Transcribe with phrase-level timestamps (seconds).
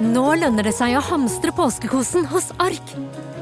[0.00, 2.92] Nå lønner det seg å hamstre påskekosen hos Ark.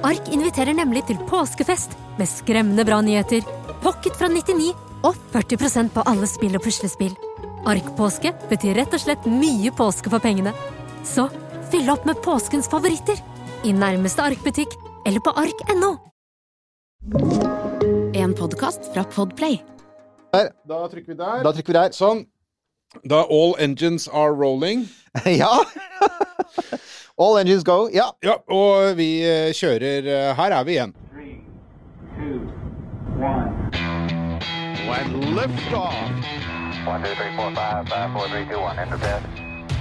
[0.02, 3.44] Ark inviterer nemlig til påskefest med skremmende bra nyheter,
[3.84, 4.72] pocket fra 99
[5.06, 7.14] og 40% på alle spill og puslespill.
[7.62, 10.50] Ark-påske betyr rett og slett mye påske for pengene.
[11.06, 11.28] Så
[11.70, 13.22] fyll opp med påskens favoritter
[13.62, 14.74] i nærmeste Ark-butikk
[15.06, 15.92] eller på ark.no.
[18.18, 19.60] En podkast fra Podplay.
[20.34, 21.46] Da trykker vi der.
[21.46, 21.94] Da trykker vi der.
[21.94, 22.26] Sånn.
[23.06, 24.88] Da all engines are rolling.
[25.38, 25.54] ja!
[27.18, 27.88] All engines go.
[27.92, 28.12] Ja.
[28.22, 30.92] Ja, og vi eh, kjører eh, Her er vi igjen.
[31.10, 31.40] Three,
[32.14, 32.46] two,
[33.18, 33.50] one.
[34.86, 35.98] When liftoff.
[36.86, 38.78] One, two, three, four, five, five, four, three, two, one.
[38.78, 39.22] Enter bed.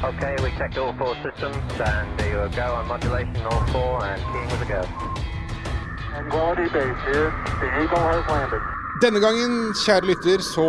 [0.04, 4.22] Okay, we checked all four systems, and there you go on modulation, all four, and
[4.34, 4.82] keying with a go.
[6.30, 7.30] Quality base here.
[7.62, 8.77] The Eagle has landed.
[8.98, 10.64] Denne gangen, kjære lytter, så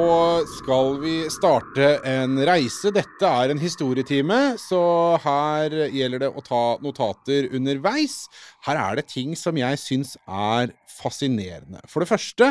[0.59, 2.91] skal vi starte en reise.
[2.93, 4.81] Dette er en historietime, så
[5.23, 8.27] her gjelder det å ta notater underveis.
[8.67, 11.81] Her er det ting som jeg syns er fascinerende.
[11.89, 12.51] For det første,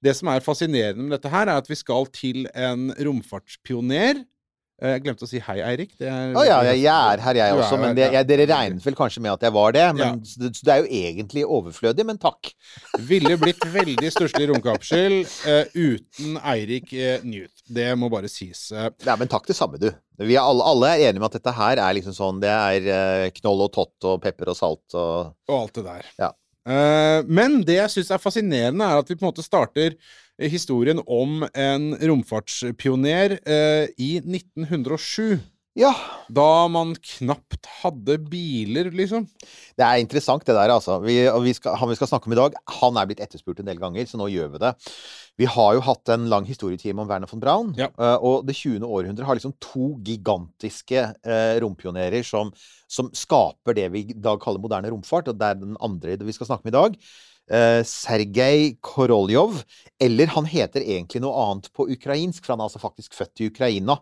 [0.00, 4.24] det som er fascinerende med dette her, er at vi skal til en romfartspioner.
[4.78, 5.94] Eh, Jeg glemte å si hei, Eirik.
[5.98, 7.78] Det er, oh, ja, jeg, er her, jeg også.
[7.82, 9.86] Men det, jeg, dere regnet vel kanskje med at jeg var det.
[9.98, 10.36] Men, Ja.
[10.44, 12.52] det, det er jo egentlig overflødig, men takk.
[13.10, 17.64] Ville blitt veldig stusslig romkapsel uh, uten Eirik uh, Newt.
[17.66, 18.68] Det må bare sies.
[18.70, 18.86] Uh.
[19.06, 19.90] Ja, men takk det samme, du.
[20.22, 22.86] Vi er alle, alle er enige med at dette her er liksom sånn Det er
[22.90, 26.08] eh, knoll og tott og pepper og salt og og alt det der.
[26.18, 26.30] Ja.
[26.68, 30.00] Eh, men det jeg syns er fascinerende, er at vi på en måte starter eh,
[30.38, 35.38] historien om en romfartspioner eh, i 1907.
[35.78, 35.92] Ja.
[36.34, 39.28] Da man knapt hadde biler, liksom.
[39.78, 40.96] Det er interessant, det der, altså.
[41.04, 43.60] Vi, og vi skal, han vi skal snakke om i dag, han er blitt etterspurt
[43.62, 44.72] en del ganger, så nå gjør vi det.
[45.38, 47.92] Vi har jo hatt en lang historietime om Werner von Braun, Ja.
[47.94, 48.82] eh, og det 20.
[48.90, 52.50] århundre har liksom to gigantiske eh, rompionerer som,
[52.90, 56.34] som skaper det vi i dag kaller moderne romfart, og det er den andre vi
[56.34, 56.98] skal snakke om i dag.
[57.48, 59.62] Uh, Sergej Koroljov,
[60.00, 63.48] eller han heter egentlig noe annet på ukrainsk, for han er altså faktisk født i
[63.48, 63.96] Ukraina.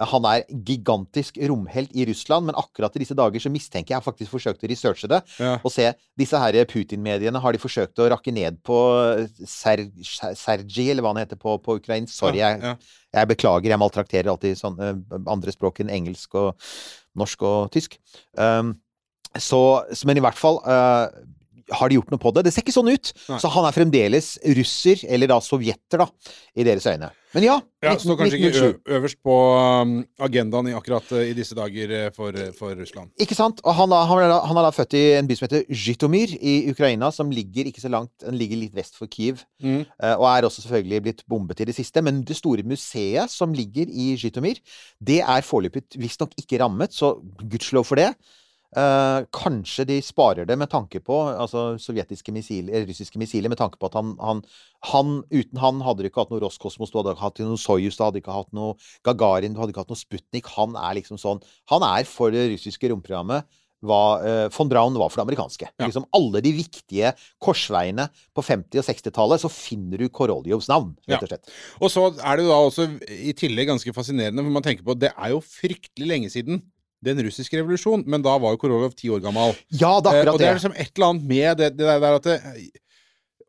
[0.00, 3.96] Eh, Han er gigantisk romhelt i Russland, men akkurat i disse dager så mistenker jeg,
[3.96, 5.58] jeg har faktisk forsøkt å researche det, Ja.
[5.64, 8.76] og se disse her Putin-mediene, har de forsøkt å rakke ned på
[9.46, 9.86] Ser
[10.36, 12.12] Sergi, eller hva han heter på, på ukrainsk?
[12.14, 12.76] Sorry, jeg, Ja.
[13.14, 16.54] jeg beklager, jeg maltrakterer alltid sånne eh, andre språk enn engelsk og
[17.16, 17.98] norsk og tysk.
[18.36, 18.76] Um,
[19.38, 21.08] så, men i hvert fall eh,
[21.72, 22.46] har de gjort noe på det.
[22.46, 23.12] Det ser ikke sånn ut.
[23.30, 23.38] Nei.
[23.42, 26.08] Så han er fremdeles russer, eller da sovjeter, da,
[26.58, 27.10] i deres øyne.
[27.30, 27.56] Men ja.
[27.80, 28.80] Ja, 19- Står kanskje ikke 1907.
[28.90, 29.92] ø øverst på um,
[30.26, 33.12] agendaen i akkurat eh, i disse dager eh, for, for Russland.
[33.22, 33.62] Ikke sant?
[33.62, 37.12] Og han, han, han er da født i en by som heter Zhytomyr i Ukraina,
[37.14, 39.44] som ligger ikke så langt Den ligger litt vest for Kiev.
[39.62, 39.84] Mm.
[39.86, 42.02] eh, Og er også selvfølgelig blitt bombet i det siste.
[42.02, 44.58] Men det store museet som ligger i Zhytomyr,
[44.98, 47.14] det er foreløpig visstnok ikke rammet, så
[47.46, 48.10] gudskjelov for det.
[48.70, 53.58] Eh, kanskje de sparer det med tanke på altså sovjetiske missiler, eller russiske missiler, med
[53.58, 54.44] tanke på at han, han,
[54.92, 57.98] han Uten han hadde du ikke hatt noe Roskosmos, du hadde ikke hatt noe Soyuz,
[57.98, 58.76] du hadde ikke hatt noe
[59.06, 60.52] Gagarin, du hadde ikke hatt noe Sputnik.
[60.54, 61.42] Han er liksom sånn
[61.72, 63.48] Han er for det russiske romprogrammet
[63.80, 65.70] hva eh, von Braun var for det amerikanske.
[65.72, 65.86] Ja.
[65.88, 71.24] Liksom Alle de viktige korsveiene på 50- og 60-tallet, så finner du Koroljovs navn, rett
[71.24, 71.54] og slett.
[71.80, 74.98] Og så er det jo da også i tillegg ganske fascinerende, for man tenker på
[75.00, 76.60] det er jo fryktelig lenge siden
[77.04, 79.54] den russiske revolusjon, men da var jo Korolov ti år gammel.
[79.72, 80.48] Ja, det er Eh, og det det.
[80.50, 82.38] er liksom et eller annet med det, det der at det,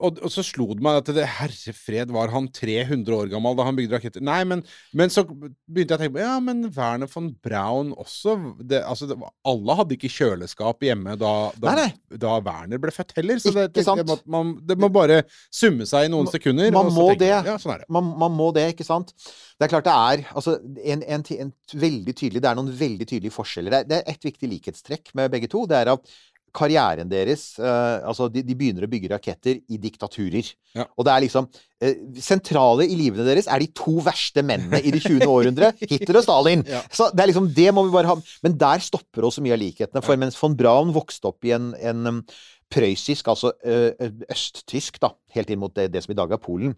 [0.01, 3.57] og, og så slo det meg at det, herre fred, var han 300 år gammel
[3.57, 4.23] da han bygde raketter?
[4.25, 4.63] Nei, men,
[4.97, 9.09] men så begynte jeg å tenke på Ja, men Werner von Braun også det, altså,
[9.11, 9.17] det,
[9.47, 11.87] Alle hadde ikke kjøleskap hjemme da, da, Nei,
[12.21, 13.41] da Werner ble født heller.
[13.41, 15.21] Så det, må, man, det må bare
[15.53, 16.71] summe seg i noen sekunder.
[16.75, 17.31] man må det.
[17.37, 17.89] man, Ja, sånn det.
[17.91, 19.13] Man, man må det, ikke sant?
[19.61, 23.05] Det er klart det er altså, en, en, en veldig tydelig, Det er noen veldig
[23.07, 23.73] tydelige forskjeller.
[23.73, 25.67] Det er, det er ett viktig likhetstrekk med begge to.
[25.69, 26.15] Det er at
[26.55, 30.51] karrieren deres uh, Altså, de, de begynner å bygge raketter i diktaturer.
[30.77, 30.85] Ja.
[30.95, 34.93] Og det er liksom uh, Sentrale i livene deres er de to verste mennene i
[34.93, 35.25] det 20.
[35.25, 35.73] århundre.
[35.91, 36.65] Hitler og Stalin.
[36.69, 36.83] Ja.
[36.93, 39.63] Så det er liksom Det må vi bare ha Men der stopper også mye av
[39.63, 40.03] likhetene.
[40.05, 42.23] For mens von Braun vokste opp i en, en um,
[42.71, 43.51] prøyssisk, altså
[44.31, 46.71] østtysk, da, helt inn mot det, det som i dag er Polen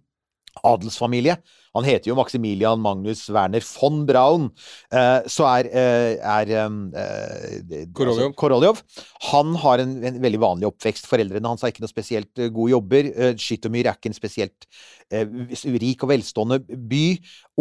[0.62, 1.38] adelsfamilie.
[1.74, 4.50] Han heter jo Maximilian Magnus Werner von Braun.
[4.94, 8.28] Eh, så er, eh, er um, eh, Koroljov.
[8.28, 8.82] Altså, Koroljov.
[9.32, 11.10] Han har en, en veldig vanlig oppvekst.
[11.10, 13.10] Foreldrene hans har ikke noe spesielt gode jobber.
[13.42, 14.70] Skytomyr er ikke en spesielt
[15.14, 17.06] rik og velstående by.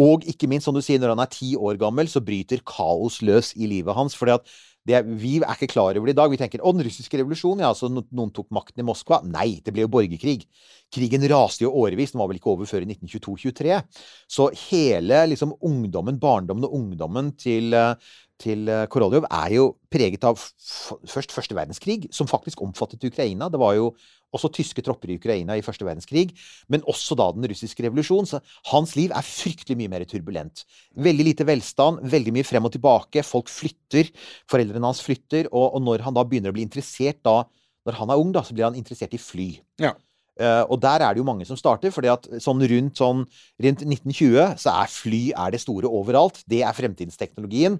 [0.05, 3.21] Og ikke minst, som du sier, når han er ti år gammel, så bryter kaos
[3.25, 4.13] løs i livet hans.
[4.17, 4.55] fordi at
[4.91, 6.29] er- vi er ikke klar over det i dag.
[6.29, 9.21] Vi tenker å, den russiske revolusjonen, ja, så noen tok makten i Moskva.
[9.23, 10.43] Nei, det ble jo borgerkrig.
[10.91, 12.11] Krigen raste jo årevis.
[12.11, 13.79] Den var vel ikke over før i 1922-23.
[14.27, 17.95] Så hele liksom ungdommen, barndommen og ungdommen til, eh,
[18.41, 23.49] til eh, Koroljov er jo preget av først første verdenskrig, som faktisk omfattet Ukraina.
[23.51, 23.91] Det var jo
[24.33, 26.31] også tyske tropper i Ukraina i første verdenskrig,
[26.71, 28.29] men også da den russiske revolusjonen.
[28.29, 28.39] Så
[28.71, 30.65] hans liv er fryktelig mye mer turbulent.
[30.97, 33.25] Veldig lite velstand, veldig mye frem og tilbake.
[33.27, 34.09] Folk flytter.
[34.49, 35.51] Foreldrene hans flytter.
[35.51, 37.43] Og, og når han da begynner å bli interessert da,
[37.85, 39.51] når han er ung, da, så blir han interessert i fly.
[39.83, 39.93] Ja.
[40.33, 43.19] Uh, og der er det jo mange som starter, fordi at sånn rundt, sånn,
[43.61, 46.41] rundt 1920 så er fly er det store overalt.
[46.49, 47.77] Det er fremtidsteknologien.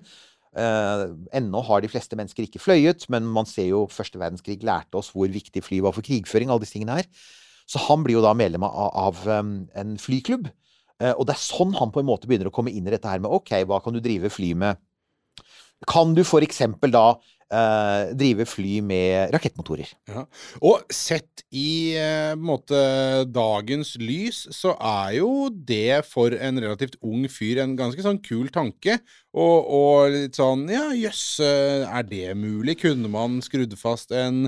[0.53, 4.99] Uh, ennå har de fleste mennesker ikke fløyet, men man ser jo første verdenskrig lærte
[4.99, 6.51] oss hvor viktig fly var for krigføring.
[6.53, 7.09] alle disse tingene her.
[7.69, 10.49] Så han blir jo da medlem av, av um, en flyklubb.
[11.01, 13.09] Eh, og det er sånn han på en måte begynner å komme inn i dette
[13.09, 14.81] her med OK, hva kan du drive fly med?
[15.89, 17.07] Kan du for eksempel da
[17.53, 19.91] uh, drive fly med rakettmotorer?
[20.09, 20.25] Ja.
[20.65, 22.79] Og sett i eh, måte
[23.29, 28.49] dagens lys, så er jo det for en relativt ung fyr en ganske sånn kul
[28.53, 28.97] tanke.
[29.33, 32.79] Og, og litt sånn ja, jøss, eh, er det mulig?
[32.83, 34.47] Kunne man skrudd fast en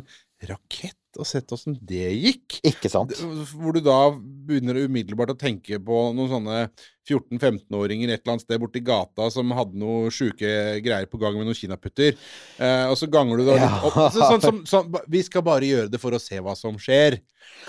[0.49, 0.97] rakett?
[1.19, 2.59] Og sett åssen det gikk.
[2.67, 3.13] Ikke sant?
[3.53, 6.57] Hvor du da begynner umiddelbart å tenke på noen sånne
[7.05, 10.49] 14-15-åringer et eller annet sted borti gata som hadde noe sjuke
[10.83, 12.15] greier på gang med noen kinaputter.
[12.57, 13.67] Eh, og så ganger du det Ja.
[13.69, 13.99] litt opp.
[14.15, 17.19] Så, sånn, sånn, sånn, vi skal bare gjøre det for å se hva som skjer.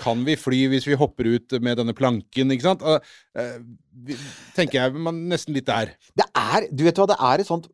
[0.01, 2.81] Kan vi fly hvis vi hopper ut med denne planken, ikke sant?
[3.37, 3.59] Eh,
[4.57, 5.93] tenker jeg man nesten litt der.
[6.17, 7.69] Det er Du vet hva, det er et sånt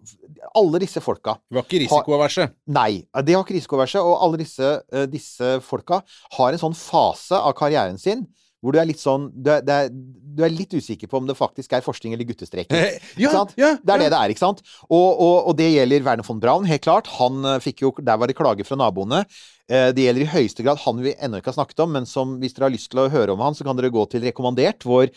[0.56, 2.48] Alle disse folka Det var ikke risikoaverse.
[2.76, 4.02] Nei, det har ikke risikoverset.
[4.06, 6.04] Og alle disse, eh, disse folka
[6.38, 8.26] har en sånn fase av karrieren sin
[8.64, 11.26] hvor du er litt sånn du er, det er, du er litt usikker på om
[11.28, 12.94] det faktisk er forskning eller guttestreker.
[13.20, 14.62] ja, ja, Det er det det er, ikke sant?
[14.88, 17.10] Og, og, og det gjelder Werner von Braun, helt klart.
[17.20, 19.26] Han eh, fikk jo, Der var det klager fra naboene.
[19.68, 22.38] Eh, Det gjelder i høyeste grad han vi ennå ikke har snakket om, men som
[22.40, 24.88] hvis dere har lyst til å høre om han, så kan dere gå til Rekommandert,
[24.88, 25.12] hvor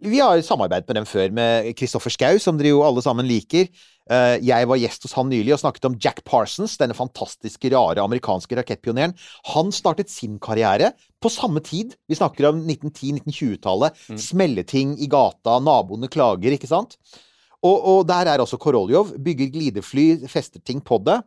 [0.00, 3.68] vi har samarbeidet med dem før, med Kristoffer Schou, som dere jo alle sammen liker.
[4.10, 8.02] Eh, Jeg var gjest hos han nylig og snakket om Jack Parsons, denne fantastiske, rare
[8.02, 9.14] amerikanske rakettpioneren.
[9.54, 10.92] Han startet sin karriere
[11.22, 11.94] på samme tid.
[12.08, 13.98] Vi snakker om 1910-1920-tallet.
[14.18, 16.96] Smelleting i gata, naboene klager, ikke sant?
[17.62, 19.14] Og, og der er også Koroljov.
[19.20, 21.20] Bygger glidefly, fester ting på det.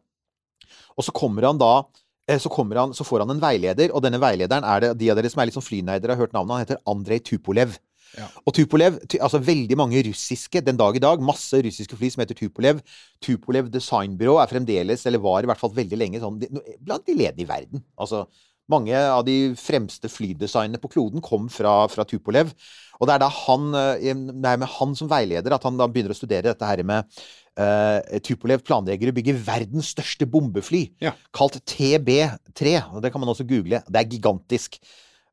[0.98, 1.84] Og så kommer han da
[2.28, 5.18] eh, så, han, så får han en veileder, og denne veilederen er det de av
[5.18, 6.54] dere som er litt sånn flynerder, har hørt navnet.
[6.58, 7.78] Han heter Andrej Tupolev.
[8.18, 8.28] Ja.
[8.46, 12.38] Og Tupolev, altså veldig mange russiske den dag i dag, masse russiske fly som heter
[12.38, 12.82] Tupolev.
[13.24, 16.42] Tupolev Designbyrå er fremdeles, eller var i hvert fall veldig lenge, sånn,
[16.84, 17.86] blant de ledende i verden.
[17.98, 18.26] Altså,
[18.72, 22.54] mange av de fremste flydesignene på kloden kom fra, fra Tupolev.
[23.02, 25.90] Og det er da han, eh, det er med han som veileder at han da
[25.92, 27.10] begynner å studere dette her med
[27.54, 31.12] Uh, Tupolev planlegger å bygge verdens største bombefly, Ja.
[31.32, 32.80] kalt kalt TB3.
[32.96, 33.84] Og det kan man også google.
[33.86, 34.80] Det er gigantisk.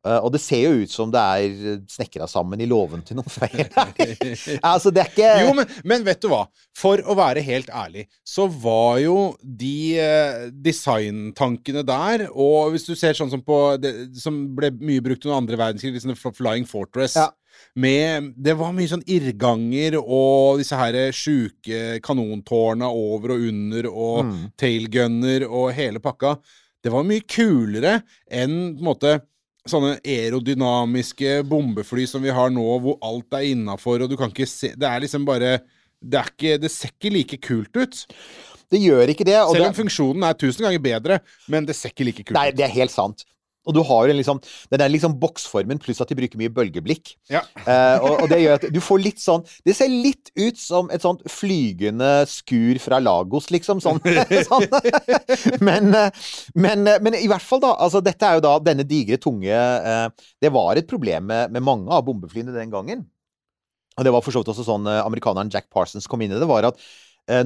[0.07, 3.29] Eh, og det ser jo ut som det er snekra sammen i låven til noen
[3.29, 3.67] feil.
[4.71, 6.47] altså, det er ikke Jo, men, men vet du hva?
[6.81, 12.95] For å være helt ærlig, så var jo de eh, designtankene der, og hvis du
[12.97, 17.17] ser sånn som på det, Som ble mye brukt under andre verdenskrig, liksom Flying Fortress.
[17.21, 17.29] Ja.
[17.77, 24.23] Med, det var mye sånn irrganger og disse her sjuke kanontårna over og under og
[24.25, 24.39] Mm.
[24.59, 26.39] tailgunner og hele pakka.
[26.83, 27.99] Det var mye kulere
[28.33, 29.13] enn på en måte
[29.69, 34.49] sånne aerodynamiske bombefly som vi har nå, hvor alt er innafor, og du kan ikke
[34.49, 35.59] se Det er liksom bare
[36.01, 37.99] det, er ikke, det ser ikke like kult ut.
[38.71, 39.37] Det gjør ikke det.
[39.37, 41.19] Selv det, om funksjonen er tusen ganger bedre,
[41.53, 42.57] men det ser ikke like kult Nei, ut.
[42.57, 43.27] det er helt sant.
[43.69, 44.41] Og du har jo liksom,
[44.73, 47.13] den der liksom boksformen, pluss at de bruker mye bølgeblikk.
[47.33, 47.43] Ja.
[47.61, 50.89] Eh, og, og det gjør at du får litt sånn Det ser litt ut som
[50.95, 53.83] et sånt flygende skur fra Lagos, liksom.
[53.85, 54.01] Sånn.
[54.51, 54.67] sånn.
[55.61, 56.27] Men, eh,
[56.57, 57.75] men, eh, men i hvert fall, da.
[57.85, 60.07] Altså, dette er jo da denne digre, tunge eh,
[60.41, 63.05] Det var et problem med, med mange av bombeflyene den gangen.
[63.99, 66.41] Og det var for så vidt også sånn eh, amerikaneren Jack Parsons kom inn i
[66.41, 66.81] det, var at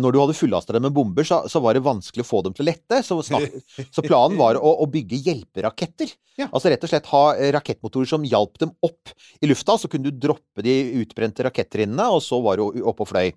[0.00, 2.54] når du hadde fullasta dem med bomber, så, så var det vanskelig å få dem
[2.56, 3.00] til å lette.
[3.04, 3.50] Så, snak,
[3.92, 6.14] så planen var å, å bygge hjelperaketter.
[6.38, 6.48] Ja.
[6.48, 9.76] Altså rett og slett ha eh, rakettmotorer som hjalp dem opp i lufta.
[9.80, 13.28] Så kunne du droppe de utbrente rakettrinnene, og så var du oppe og fløy.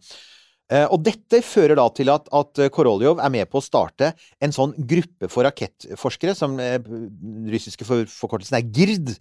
[0.67, 4.11] Eh, og dette fører da til at, at eh, Koroljov er med på å starte
[4.43, 9.13] en sånn gruppe for rakettforskere, som eh, den russiske for, forkortelsen er GIRD.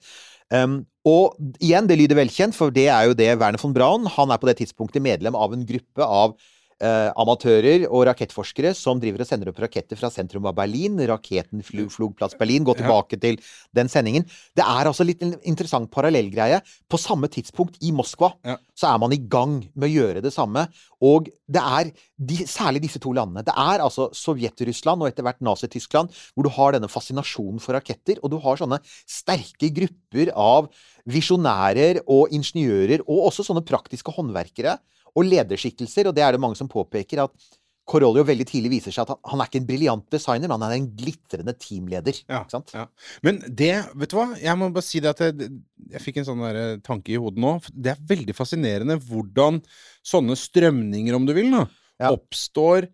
[0.55, 4.31] Um, og igjen, det lyder velkjent, for det er jo det Werner von Braun Han
[4.31, 6.37] er på det tidspunktet medlem av en gruppe av
[6.81, 10.99] eh, amatører og rakettforskere som driver og sender opp raketter fra sentrum av Berlin.
[11.09, 12.65] Raketen flu- flog plass Berlin.
[12.67, 13.39] Gå tilbake til
[13.77, 14.27] den sendingen.
[14.57, 16.61] Det er altså litt en interessant parallellgreie.
[16.89, 18.57] På samme tidspunkt i Moskva Ja.
[18.77, 20.67] så er man i gang med å gjøre det samme.
[21.01, 23.45] Og det er de, særlig disse to landene.
[23.45, 28.17] Det er altså Sovjet-Russland og etter hvert Nazi-Tyskland hvor du har denne fascinasjonen for raketter,
[28.23, 30.71] og du har sånne sterke grupper av
[31.07, 34.79] visjonærer og ingeniører, og også sånne praktiske håndverkere
[35.17, 37.55] og lederskikkelser, og det er det mange som påpeker, at
[37.87, 40.73] Korolev veldig tidlig viser seg at han, han er ikke en briljant designer, men han
[40.73, 42.17] er en glitrende teamleder.
[42.27, 42.41] Ja,
[42.75, 42.83] ja.
[43.23, 44.25] Men det, vet du hva?
[44.43, 45.53] Jeg må bare si det at jeg,
[45.93, 47.53] jeg fikk en sånn der eh, tanke i hodet nå.
[47.71, 49.63] Det er veldig fascinerende hvordan
[50.07, 51.63] sånne strømninger, om du vil, da,
[52.03, 52.11] Ja.
[52.11, 52.89] oppstår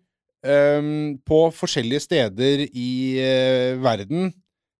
[0.45, 4.29] um, på forskjellige steder i uh, verden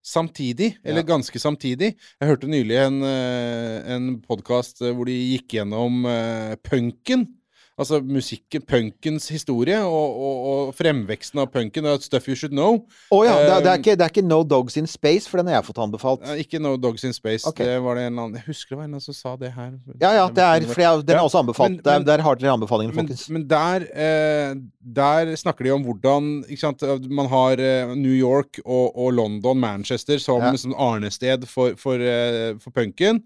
[0.04, 0.78] samtidig.
[0.84, 1.08] Eller Ja.
[1.16, 1.96] ganske samtidig.
[2.20, 7.28] Jeg hørte nylig en, uh, en podkast hvor de gikk gjennom eh, punken.
[7.74, 11.88] Altså musikken, punkens historie, og, og, og fremveksten av punken.
[11.90, 12.76] og Stuff You Should Know.
[13.10, 15.50] Å ja, det, det, er ikke, det er ikke No Dogs in Space, for den
[15.50, 16.22] har jeg fått anbefalt.
[16.22, 17.48] Ja, ikke No Dogs in Space.
[17.50, 17.66] Okay.
[17.72, 19.72] Det var det en annen Jeg husker det var en som sa det her.
[20.04, 21.74] Ja ja, det er, for jeg, den er også anbefalt.
[21.74, 23.24] men- der, men- der har dere anbefalingen, folkens.
[23.34, 24.54] men der, eh,
[25.00, 26.30] der snakker de om hvordan
[26.62, 30.54] sant, man har eh, New York og, og London, Manchester, som, Ja.
[30.62, 33.24] som arnested for, for, eh, for punken.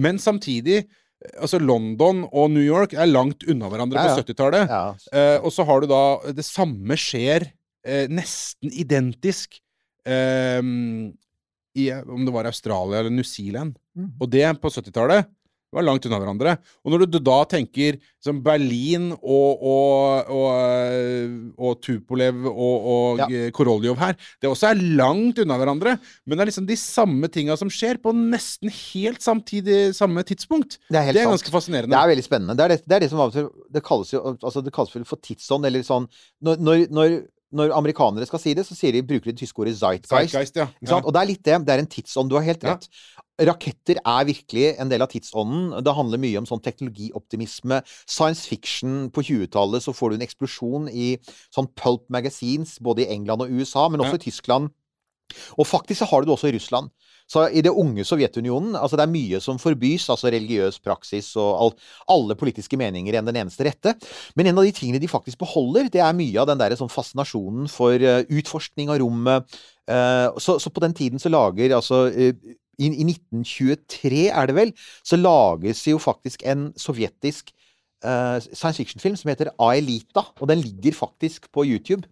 [0.00, 0.86] Men samtidig
[1.36, 4.14] Altså, London og New York er langt unna hverandre Ja, ja.
[4.16, 4.70] på 70-tallet.
[4.70, 4.84] Ja.
[5.12, 7.50] Eh, og så har du da Det samme skjer
[7.84, 9.58] eh, nesten identisk
[10.08, 10.62] eh,
[11.80, 13.76] i Om det var Australia eller New Zealand.
[13.96, 14.14] Mm.
[14.18, 15.28] Og det på 70-tallet
[15.72, 16.56] var langt unna hverandre.
[16.84, 20.48] Og når du da tenker som Berlin og, og, og,
[20.90, 23.28] eh, og Tupolev og, og Ja.
[23.30, 25.96] eh, Koroljov her, det også er langt unna hverandre.
[26.26, 30.78] Men det er liksom de samme tinga som skjer på nesten helt samtidig samme tidspunkt.
[30.90, 31.94] Det er helt Det er ganske fascinerende.
[31.94, 32.56] Det er veldig spennende.
[32.58, 35.22] Det er det, det, er det som Det kalles jo altså det kalles vel for
[35.22, 36.08] tidsånd, eller sånn
[36.42, 37.20] Når, når, når,
[37.52, 40.10] når amerikanere skal si det, så sier de, bruker de det tyske ordet zeitgeist.
[40.32, 40.68] Zeitgeist, ja.
[40.86, 41.04] Sant?
[41.04, 41.56] Og det er litt det.
[41.66, 42.30] Det er en tidsånd.
[42.30, 42.74] Du har helt Ja.
[42.76, 42.88] rett.
[43.40, 45.82] Raketter er virkelig en del av tidsånden.
[45.82, 47.80] Det handler mye om sånn teknologioptimisme.
[48.06, 51.16] Science fiction på 20-tallet så får du en eksplosjon i
[51.54, 54.20] sånn pulp magazines, både i England og USA, men også Ja.
[54.20, 54.70] i Tyskland.
[55.58, 56.90] Og faktisk så har du det også i Russland.
[57.30, 61.50] Så i det unge Sovjetunionen altså Det er mye som forbys, altså religiøs praksis og
[61.62, 61.74] all,
[62.16, 63.94] alle politiske meninger enn den eneste rette.
[64.38, 66.90] Men en av de tingene de faktisk beholder, det er mye av den der sånn
[66.90, 69.60] fascinasjonen for eh, utforskning av rommet.
[69.90, 72.34] Eh, så, så på den tiden så lager altså eh,
[72.80, 74.74] i, I 1923, er det vel,
[75.06, 77.54] så lages jo faktisk en sovjetisk
[78.00, 82.08] science fiction-film som heter Aelita, og den ligger faktisk på YouTube.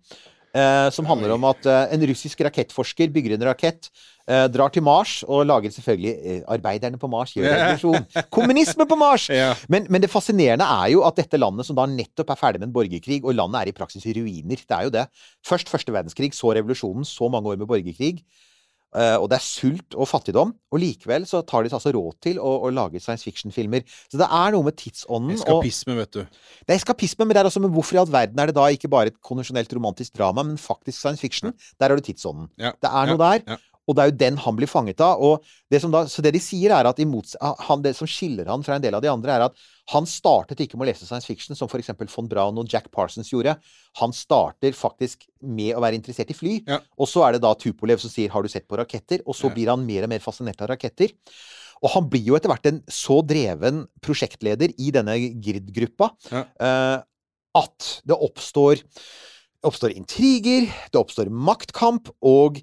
[0.58, 3.90] Eh, som handler om at eh, en russisk rakettforsker bygger en rakett,
[4.28, 8.08] eh, drar til Mars og lager selvfølgelig eh, Arbeiderne på Mars gjør revolusjon.
[8.36, 9.28] Kommunisme på Mars!
[9.32, 9.52] Ja.
[9.72, 12.70] Men, men det fascinerende er jo at dette landet, som da nettopp er ferdig med
[12.70, 14.60] en borgerkrig, og landet er i praksis i ruiner.
[14.60, 15.06] Det er jo det.
[15.46, 18.24] Først første verdenskrig, så revolusjonen, så mange år med borgerkrig.
[18.96, 22.16] Eh, og det er sult og fattigdom, og likevel så tar de seg altså råd
[22.24, 23.84] til å, å lage science fiction-filmer.
[24.08, 26.22] Så det er noe med tidsånden og Eskapisme, vet du.
[26.64, 28.64] Det er eskapisme, men det er også med hvorfor i all verden er det da
[28.72, 31.52] ikke bare et konvensjonelt romantisk drama, men faktisk science fiction?
[31.76, 32.48] Der har du tidsånden.
[32.56, 32.72] Ja.
[32.80, 33.44] Det er noe ja, der.
[33.56, 33.77] ja.
[33.88, 35.22] Og det er jo den han blir fanget av.
[35.24, 38.50] Og det som da, så det de sier, er at imot, han, det som skiller
[38.52, 39.56] han fra en del av de andre, er at
[39.94, 41.88] han startet ikke med å lese science fiction, som f.eks.
[42.12, 43.56] von Braun og Jack Parsons gjorde.
[44.02, 46.58] Han starter faktisk med å være interessert i fly.
[46.68, 46.82] Ja.
[47.00, 49.48] Og så er det da Tupolev som sier 'har du sett på raketter?' Og så
[49.48, 49.54] Ja.
[49.54, 51.08] blir han mer og mer fascinert av raketter.
[51.82, 56.44] Og han blir jo etter hvert en så dreven prosjektleder i denne GRID-gruppa Ja.
[56.60, 57.02] eh,
[57.54, 58.82] at det oppstår,
[59.64, 62.60] oppstår intriger, det oppstår maktkamp, og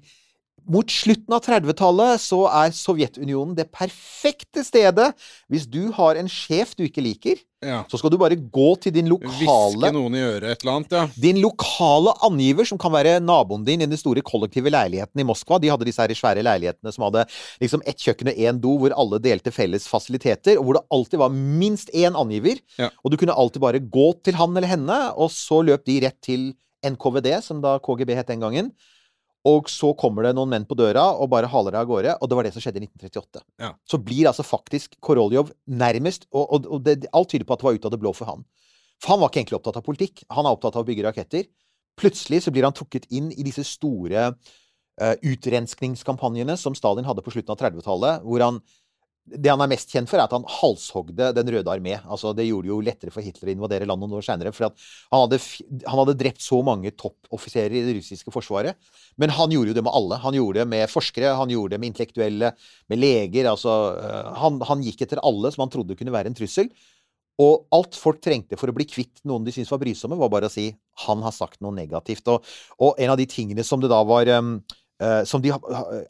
[0.70, 5.12] mot slutten av 30-tallet så er Sovjetunionen det perfekte stedet
[5.52, 7.42] hvis du har en sjef du ikke liker.
[7.64, 7.80] Ja.
[7.90, 10.92] Så skal du bare gå til din Hviske lokale noen i øret et eller annet,
[10.92, 11.04] ja.
[11.18, 15.58] din lokale angiver, som kan være naboen din i den store kollektive leiligheten i Moskva.
[15.62, 17.24] De hadde disse her svære leilighetene som hadde
[17.62, 21.22] liksom ett kjøkken og én do, hvor alle delte felles fasiliteter, og hvor det alltid
[21.24, 22.60] var minst én angiver.
[22.78, 22.92] Ja.
[23.02, 26.20] Og du kunne alltid bare gå til han eller henne, og så løp de rett
[26.24, 26.52] til
[26.86, 28.70] NKVD, som da KGB het den gangen.
[29.46, 32.30] Og så kommer det noen menn på døra og bare haler deg av gårde, og
[32.30, 33.42] det var det som skjedde i 1938.
[33.62, 33.72] Ja.
[33.86, 37.68] Så blir altså faktisk Koroljov nærmest Og, og, og det, alt tyder på at det
[37.68, 38.42] var ut av det blå for han.
[39.02, 40.24] For han var ikke egentlig opptatt av politikk.
[40.32, 41.46] Han er opptatt av å bygge raketter.
[42.00, 47.34] Plutselig så blir han trukket inn i disse store uh, utrenskningskampanjene som Stalin hadde på
[47.34, 48.60] slutten av 30-tallet, hvor han
[49.26, 51.96] det han er mest kjent for, er at han halshogde Den røde armé.
[52.04, 54.52] Altså, det gjorde det jo lettere for Hitler å invadere landet noen år seinere.
[54.54, 54.76] For han,
[55.10, 55.40] hadde,
[55.82, 58.78] han hadde drept så mange toppoffiserer i det russiske forsvaret.
[59.18, 60.20] Men han gjorde jo det med alle.
[60.22, 62.52] Han gjorde det med forskere, han gjorde det med intellektuelle,
[62.92, 63.50] med leger.
[63.50, 66.70] Altså, øh, han, han gikk etter alle som han trodde kunne være en trussel.
[67.42, 70.48] Og alt folk trengte for å bli kvitt noen de syntes var brysomme, var bare
[70.48, 70.70] å si
[71.04, 72.30] 'han har sagt noe negativt'.
[72.32, 72.44] Og,
[72.80, 74.54] og en av de tingene som det da var eh,
[75.28, 75.52] som de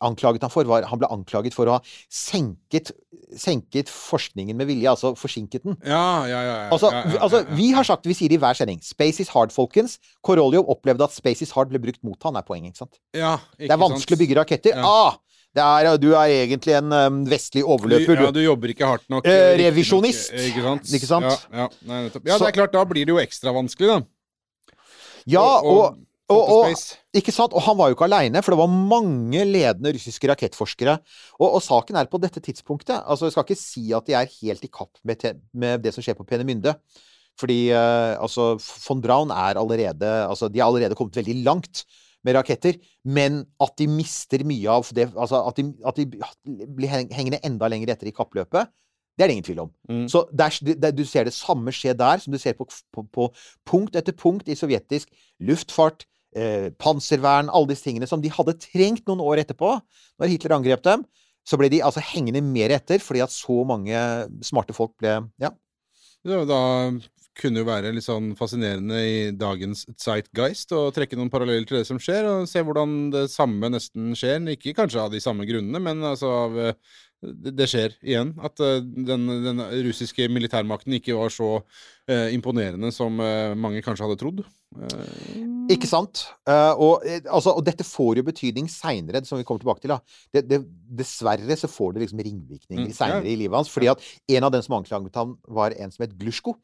[0.04, 1.80] anklaget han for, var Han ble anklaget for å ha
[2.12, 2.92] senket,
[3.34, 5.74] senket forskningen med vilje, altså forsinket den.
[5.82, 6.56] Ja, ja, ja.
[6.70, 9.98] Altså, altså, vi har sagt, vi sier det i hver sending, 'Space is hard', folkens.
[10.22, 12.74] Koroljov opplevde at 'Space is hard' ble brukt mot han, er poenget.
[12.76, 12.98] ikke sant?
[13.14, 14.76] Ja, Det er vanskelig å bygge raketter.
[14.78, 14.86] Ja.
[14.86, 15.18] Ah!
[15.56, 18.40] Det er, du er egentlig en um, vestlig Du, overløper, ja, du.
[18.40, 19.24] du jobber ikke hardt nok.
[19.24, 20.34] Eh, riktig nok, revisjonist.
[20.50, 20.90] Ikke sant?
[20.98, 21.46] Ikke sant?
[21.48, 24.76] Ja, nei, ja, det er klart, da blir det jo ekstra vanskelig, da.
[25.26, 26.80] Ja, og, og, Photo og,
[27.14, 27.54] Ikke sant?
[27.54, 30.96] Og han var jo ikke aleine, for det var mange ledende russiske rakettforskere.
[31.38, 34.32] Og, og saken er på dette tidspunktet altså Jeg skal ikke si at de er
[34.40, 36.74] helt i kapp med, te, med det som skjer på Penemynde.
[37.36, 41.84] Fordi uh, altså von Braun er allerede altså De har allerede kommet veldig langt
[42.26, 42.80] med raketter.
[43.04, 46.08] Men at de mister mye av det Altså at de, at de
[46.74, 48.72] blir hengende enda lenger etter i kappløpet,
[49.16, 49.70] det er det ingen tvil om.
[49.88, 50.08] Mm.
[50.12, 53.30] Så der, der, du ser det samme skje der som du ser på, på, på
[53.64, 55.08] punkt etter punkt i sovjetisk
[55.40, 56.04] luftfart,
[56.36, 59.76] eh, panservern, alle disse tingene som de hadde trengt noen år etterpå,
[60.20, 61.04] når Hitler angrep dem.
[61.46, 63.96] Så ble de altså hengende mer etter fordi at så mange
[64.44, 65.54] smarte folk ble Ja.
[66.26, 66.58] Ja, da
[67.36, 71.88] kunne jo være litt sånn fascinerende i dagens Zeitgeist å trekke noen paralleller til det
[71.88, 74.40] som skjer, og se hvordan det samme nesten skjer.
[74.54, 78.32] Ikke kanskje av de samme grunnene, men altså av eh, det skjer igjen.
[78.44, 81.50] At eh, den, den russiske militærmakten ikke var så
[82.10, 84.44] eh, imponerende som eh, mange kanskje hadde trodd.
[84.76, 86.26] Eh, Ikke sant?
[86.46, 89.94] Eh, og, eh, altså, og dette får jo betydning seinere, som vi kommer tilbake til.
[90.34, 90.60] Det, det,
[91.00, 93.32] dessverre så får det liksom ringvirkninger Mm, seinere ja.
[93.32, 93.70] i livet hans.
[93.72, 94.02] Fordi at
[94.36, 96.56] en av dem som anklaget ham, var en som het Glushko.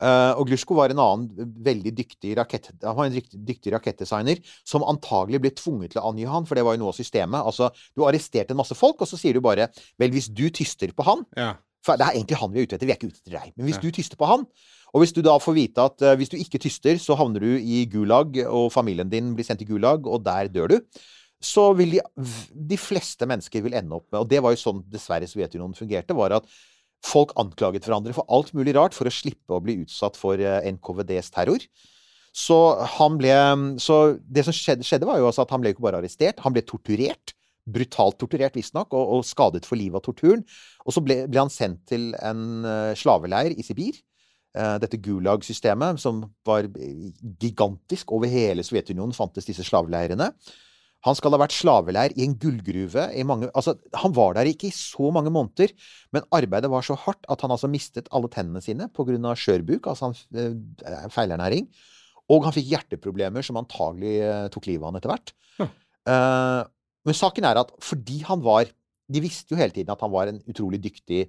[0.00, 2.70] Eh, og Glushko var en annen veldig dyktig rakett...
[2.84, 6.56] Han var en dyktig, dyktig rakettdesigner som antagelig ble tvunget til å angi han, for
[6.56, 7.42] det var jo noe av systemet.
[7.42, 9.68] Altså, du arresterte en masse folk, og så sier du bare
[10.00, 11.54] Vel, hvis du tyster på han ja.
[11.86, 13.52] For Det er egentlig han vi er ute etter, vi er ikke ute etter deg.
[13.56, 14.46] Men hvis du tyster på han,
[14.94, 17.50] og hvis du da får vite at uh, hvis du ikke tyster, så havner du
[17.58, 20.78] i Gulag, og familien din blir sendt til Gulag, og der dør du,
[21.42, 22.00] så vil de,
[22.72, 26.16] de fleste mennesker vil ende opp med Og det var jo sånn dessverre Sovjetunionen fungerte,
[26.16, 26.48] var at
[27.04, 30.64] folk anklaget hverandre for alt mulig rart for å slippe å bli utsatt for eh,
[30.72, 31.66] NKVDs terror.
[32.36, 32.56] Så
[32.98, 33.32] han ble
[33.80, 36.56] Så det som skjedde, skjedde var jo altså at han ble ikke bare arrestert, han
[36.56, 37.32] ble torturert.
[37.66, 40.44] Brutalt torturert, visstnok, og, og skadet for livet av torturen.
[40.86, 43.98] Og så ble, ble han sendt til en eh, slaveleir i Sibir.
[44.56, 47.10] Eh, dette Gulag-systemet, som var eh,
[47.42, 48.14] gigantisk.
[48.16, 50.30] Over hele Sovjetunionen fantes disse slaveleirene.
[51.06, 54.70] Han skal ha vært slaveleir i en gullgruve i mange Altså, han var der ikke
[54.70, 55.74] i så mange måneder,
[56.14, 59.34] men arbeidet var så hardt at han altså mistet alle tennene sine pga.
[59.36, 61.68] skjørbuk, altså han, eh, feilernæring.
[62.32, 65.34] Og han fikk hjerteproblemer som antagelig eh, tok livet av han etter hvert.
[65.60, 65.68] Ja.
[66.06, 66.62] Eh,
[67.06, 68.68] men saken er at fordi han var
[69.06, 71.20] De visste jo hele tiden at han var en utrolig dyktig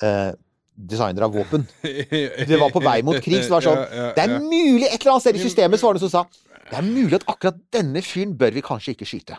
[0.00, 0.30] eh,
[0.72, 1.66] designer av våpen.
[2.48, 3.82] Det var på vei mot krig, så det var sånn
[4.16, 6.52] Det er mulig Et eller annet sted i systemet så var det noen som sa
[6.72, 9.36] det er mulig at akkurat denne fyren bør vi kanskje ikke skyte.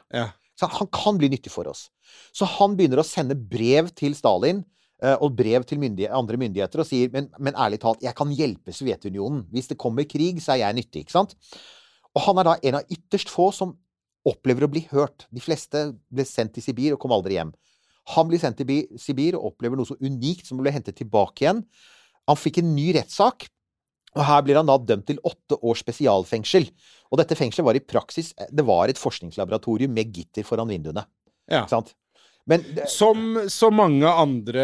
[0.60, 1.88] Så han kan bli nyttig for oss.
[2.36, 4.60] Så han begynner å sende brev til Stalin
[5.02, 8.34] eh, og brev til myndighet, andre myndigheter og sier men, men ærlig talt, jeg kan
[8.38, 9.48] hjelpe Sovjetunionen.
[9.54, 11.06] Hvis det kommer krig, så er jeg nyttig.
[11.08, 11.34] ikke sant?
[12.14, 13.74] Og han er da en av ytterst få som
[14.28, 15.28] opplever å bli hørt.
[15.34, 17.54] De fleste ble sendt til Sibir og kom aldri hjem.
[18.14, 21.46] Han blir sendt til Sibir og opplever noe så unikt som å bli hentet tilbake
[21.46, 21.64] igjen.
[22.28, 23.48] Han fikk en ny rettssak,
[24.14, 26.68] og her blir han da dømt til åtte års spesialfengsel.
[27.12, 31.06] Og dette fengselet var i praksis Det var et forskningslaboratorium med gitter foran vinduene.
[31.52, 31.66] Ja.
[32.50, 34.64] Men Som så mange andre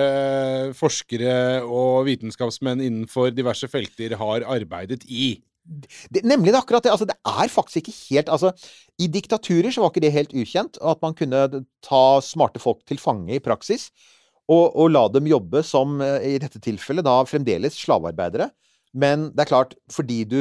[0.78, 5.40] forskere og vitenskapsmenn innenfor diverse felter har arbeidet i.
[5.64, 6.94] Det, nemlig det akkurat det.
[6.94, 8.54] Altså, det er faktisk ikke helt altså,
[8.98, 11.44] I diktaturer så var ikke det helt ukjent at man kunne
[11.86, 13.90] ta smarte folk til fange i praksis.
[14.50, 18.50] Og, og la dem jobbe som, eh, i dette tilfellet, da fremdeles slavearbeidere.
[18.98, 20.40] Men det er klart, fordi du,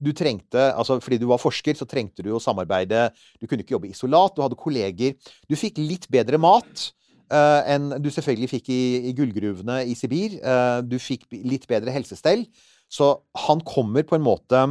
[0.00, 3.08] du trengte Altså fordi du var forsker, så trengte du å samarbeide.
[3.40, 5.16] Du kunne ikke jobbe isolat, du hadde kolleger.
[5.48, 6.90] Du fikk litt bedre mat.
[7.30, 10.36] uh, enn du selvfølgelig fikk i, i gullgruvene i Sibir.
[10.42, 12.44] Uh, du fikk litt bedre helsestell.
[12.90, 13.12] Så
[13.46, 14.64] han kommer på en måte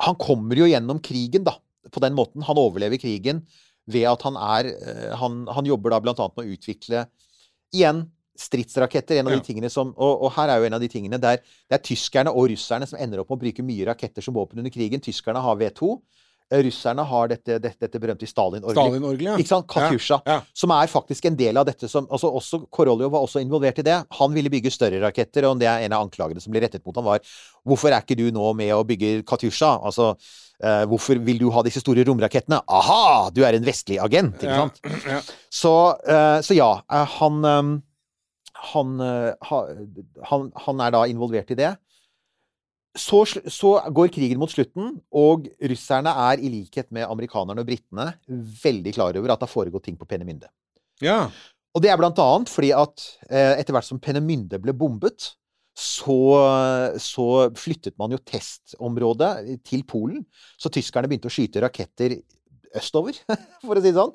[0.00, 1.56] Han kommer jo gjennom krigen, da.
[1.90, 2.44] På den måten.
[2.46, 3.42] Han overlever krigen
[3.90, 7.04] ved at han er eh, Han, han jobber da blant annet med å utvikle
[7.74, 8.04] igjen
[8.40, 9.18] stridsraketter.
[9.20, 9.40] En av Ja.
[9.40, 11.82] de tingene som og, og her er jo en av de tingene der det er
[11.84, 15.02] tyskerne og russerne som ender opp med å bruke mye raketter som våpen under krigen.
[15.04, 15.98] Tyskerne har V2.
[16.50, 18.78] Russerne har dette, dette, dette berømte Stalin-orgelet.
[18.78, 19.36] Stalin-orgelet, ja.
[19.38, 19.74] Ikke sant?
[19.78, 20.38] Ja, ja.
[20.56, 23.86] Som er faktisk en del av dette som altså også Koroljov var også involvert i
[23.86, 23.96] det.
[24.18, 26.96] Han ville bygge større raketter, og det er en av anklagene som ble rettet mot
[26.98, 27.22] ham, var
[27.66, 29.76] Hvorfor er ikke du nå med å bygge Katusha?
[29.86, 30.14] Altså,
[30.64, 32.62] eh, hvorfor vil du ha disse store romrakettene?
[32.66, 33.28] Aha!
[33.34, 34.82] Du er en vestlig agent, ikke sant?
[35.06, 35.20] ja.
[35.52, 35.74] Så,
[36.08, 37.70] eh, så ja, eh, han eh,
[38.72, 39.32] han, eh,
[40.28, 41.70] han han er da involvert i det.
[42.98, 48.08] Så, så går krigen mot slutten, og russerne er, i likhet med amerikanerne og britene,
[48.64, 50.50] veldig klar over at det har foregått ting på Penemynde.
[51.04, 51.28] ja.
[51.70, 55.28] Og det er blant annet fordi at eh, etter hvert som Penemynde ble bombet,
[55.78, 56.16] så,
[56.98, 57.26] så
[57.56, 60.24] flyttet man jo testområdet til Polen.
[60.58, 62.18] Så tyskerne begynte å skyte raketter
[62.76, 63.16] østover,
[63.64, 64.12] for å si det sånn.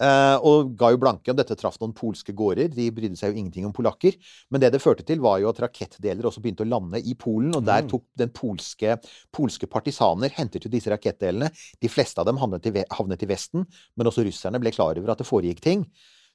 [0.00, 2.70] Eh, og ga jo blanke om dette traff noen polske gårder.
[2.74, 4.16] De brydde seg jo ingenting om polakker.
[4.50, 7.54] Men det det førte til, var jo at rakettdeler også begynte å lande i Polen.
[7.54, 7.88] Og der Mm.
[7.90, 8.98] tok den polske,
[9.32, 11.50] polske partisaner hentet jo disse rakettdelene.
[11.80, 15.10] De fleste av dem havnet i, havnet i Vesten, men også russerne ble klar over
[15.10, 15.86] at det foregikk ting.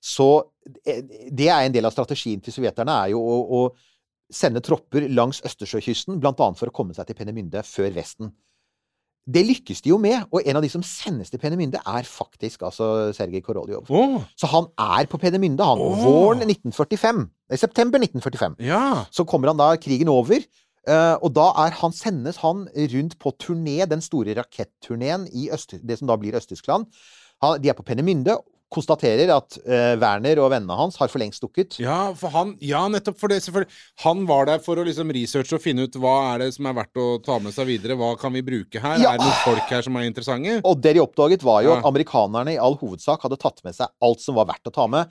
[0.02, 0.46] Så
[0.86, 3.76] eh, det er en del av strategien til sovjeterne, er jo å, å
[4.32, 6.34] sende tropper langs Østersjøkysten, bl.a.
[6.56, 8.32] for å komme seg til Penemynde før Vesten.
[9.30, 12.64] Det lykkes de jo med, og en av de som sendes til Penemynde, er faktisk
[12.66, 13.86] altså Sergej Koroljov.
[13.90, 14.24] Oh.
[14.40, 15.78] Så han er på Penemynde, han.
[15.78, 16.00] Oh.
[16.02, 17.28] Våren 1945.
[17.54, 18.56] I september 1945.
[18.66, 19.06] ja.
[19.12, 20.42] Så kommer han da krigen over.
[20.88, 25.76] eh, og da er han, sendes han rundt på turné, den store raketturneen i Øst,
[25.84, 26.86] det som da blir Øst-Tyskland.
[27.62, 28.36] De er på Penemynde,
[28.74, 31.80] konstaterer at uh, Werner og vennene hans har for lengst dukket.
[31.82, 33.42] Ja, for han, ja, nettopp for det.
[33.46, 33.72] Selvfølgelig.
[34.06, 36.78] Han var der for å liksom researche og finne ut hva er det som er
[36.78, 37.98] verdt å ta med seg videre.
[38.00, 39.00] Hva kan vi bruke her?
[39.02, 39.14] Ja.
[39.16, 40.60] Er det noen folk her som er interessante?
[40.70, 41.80] Og det de oppdaget, var jo Ja.
[41.80, 44.86] at amerikanerne i all hovedsak hadde tatt med seg alt som var verdt å ta
[44.92, 45.10] med.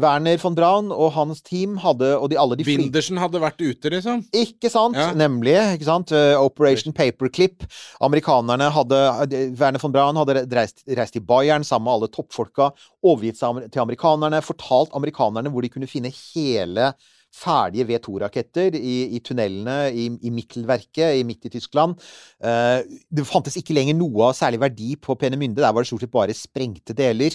[0.00, 3.90] Werner von Braun og hans team hadde, og de, alle de Windersen hadde vært ute,
[3.92, 4.22] liksom.
[4.34, 4.96] Ikke sant?
[5.18, 5.56] Nemlig.
[5.76, 6.12] ikke sant?
[6.14, 7.66] Eh, Operation Paperclip.
[8.04, 12.70] Amerikanerne hadde eh, Werner von Braun hadde reist, reist til Bayern sammen med alle toppfolka.
[13.04, 14.42] Overgitt seg til amerikanerne.
[14.44, 16.92] Fortalt amerikanerne hvor de kunne finne hele
[17.34, 21.98] ferdige V2-raketter i, i tunnelene i, i Mikkelverket i midt i Tyskland.
[22.38, 25.62] Eh, det fantes ikke lenger noe av særlig verdi på Penemynde.
[25.62, 27.34] Der var det stort sett bare sprengte deler.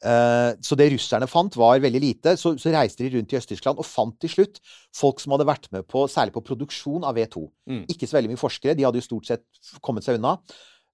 [0.00, 2.36] Eh, så det russerne fant, var veldig lite.
[2.40, 4.62] Så, så reiste de rundt i Øst-Tyskland og fant til slutt
[4.96, 7.44] folk som hadde vært med på, særlig på produksjon av V2.
[7.70, 7.84] Mm.
[7.92, 8.76] Ikke så veldig mye forskere.
[8.78, 9.46] De hadde jo stort sett
[9.84, 10.38] kommet seg unna.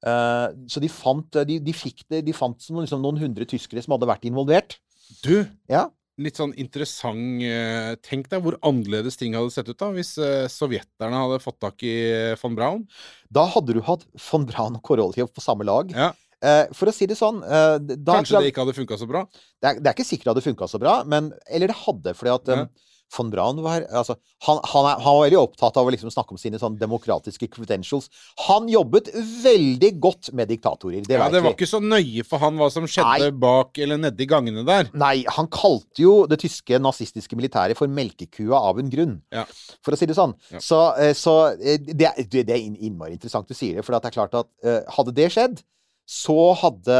[0.07, 3.83] Eh, så de fant, de, de fikk det, de fant som liksom noen hundre tyskere
[3.83, 4.77] som hadde vært involvert.
[5.25, 5.89] Du, Ja.
[6.19, 10.47] litt sånn interessant eh, Tenk deg hvor annerledes ting hadde sett ut da hvis eh,
[10.49, 11.93] sovjeterne hadde fått tak i
[12.33, 12.87] eh, von Braun.
[13.31, 15.91] Da hadde du hatt von Braun og Koroljov på samme lag.
[15.93, 16.13] Ja.
[16.41, 19.23] Eh, for å si det sånn eh, da, Kanskje det ikke hadde funka så bra?
[19.33, 22.13] det, er, det er ikke sikkert det hadde funka så bra, men Eller det hadde,
[22.19, 22.67] fordi at Ja.
[23.15, 24.17] Von Braun var altså,
[24.47, 27.47] han, han, er, han var veldig opptatt av å liksom snakke om sine sånn demokratiske
[27.53, 28.09] credentials.
[28.49, 29.13] Han jobbet
[29.45, 31.05] veldig godt med diktatorer.
[31.07, 31.55] Det Ja, Det var vi.
[31.57, 33.31] ikke så nøye for han hva som skjedde Nei.
[33.47, 34.91] bak eller nedi gangene der.
[34.95, 39.17] Nei, han kalte jo det tyske nazistiske militæret for melkekua av en grunn.
[39.33, 39.47] Ja.
[39.87, 40.35] For å si det sånn.
[40.51, 40.59] Ja.
[40.61, 43.87] Så, eh, så eh, det, det det er innmari interessant du sier det.
[43.87, 45.63] For det er klart at eh, hadde det skjedd,
[46.07, 46.97] så hadde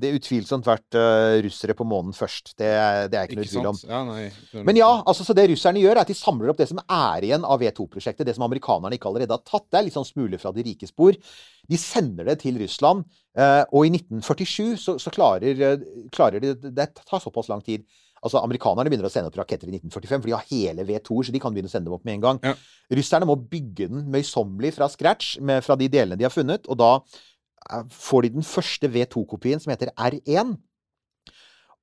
[0.00, 2.54] det utvilsomt vært eh, russere på månen først.
[2.56, 2.70] Det,
[3.12, 3.80] det er ikke noe Ikke tvil om.
[3.84, 6.70] Ja, nei, Men ja, altså, så det russerne gjør, er at de samler opp det
[6.70, 8.24] som er igjen av V2-prosjektet.
[8.24, 9.68] Det som amerikanerne ikke allerede har tatt.
[9.68, 11.18] Det er litt sånn smuler fra de rike spor.
[11.68, 13.04] De sender det til Russland.
[13.36, 17.84] eh, og i 1947 så, så klarer, eh, klarer de Det tar såpass lang tid.
[18.20, 21.32] Altså, Amerikanerne begynner å sende opp raketter i 1945, for de har hele V2, så
[21.32, 22.40] de kan begynne å sende dem opp med en gang.
[22.44, 22.52] Ja.
[22.98, 26.68] Russerne må bygge den møysommelig fra scratch, med, fra de delene de har funnet.
[26.68, 26.90] Og da
[27.92, 30.56] får de den første V2-kopien, som heter R1.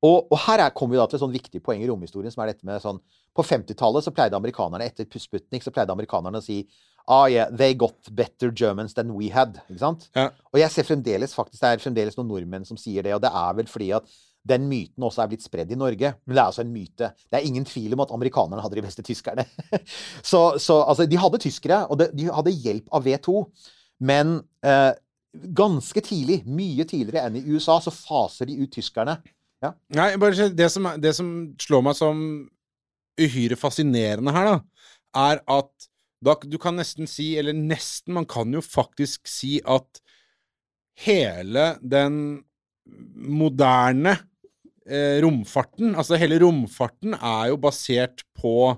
[0.06, 2.44] Og, og her er, kommer vi da til et sånn viktig poeng i romhistorien, som
[2.44, 3.00] er dette med sånn
[3.34, 6.64] På 50-tallet så pleide amerikanerne, etter Sputnik, så pleide amerikanerne å si
[7.08, 9.62] Ah, yeah, they got better Germans than we had.
[9.70, 10.10] Ikke sant?
[10.12, 10.28] Ja.
[10.52, 13.32] Og jeg ser fremdeles faktisk, det er fremdeles noen nordmenn som sier det, og det
[13.32, 14.10] er vel fordi at
[14.48, 16.12] den myten også er blitt spredd i Norge.
[16.26, 17.10] Men det er altså en myte.
[17.32, 19.48] Det er ingen tvil om at amerikanerne hadde de beste tyskerne.
[20.32, 23.40] så, så altså, de hadde tyskere, og de, de hadde hjelp av V2.
[24.08, 24.38] Men
[24.68, 24.92] eh,
[25.58, 29.18] ganske tidlig, mye tidligere enn i USA, så faser de ut tyskerne.
[29.98, 31.30] Nei, bare det som, det som
[31.62, 32.24] slår meg som
[33.18, 34.58] uhyre fascinerende her, da,
[35.18, 35.88] er at
[36.24, 40.02] da, du kan nesten si, eller nesten, man kan jo faktisk si at
[41.04, 42.40] hele den
[43.28, 44.16] moderne
[44.88, 48.74] eh, romfarten, altså hele romfarten, er jo basert på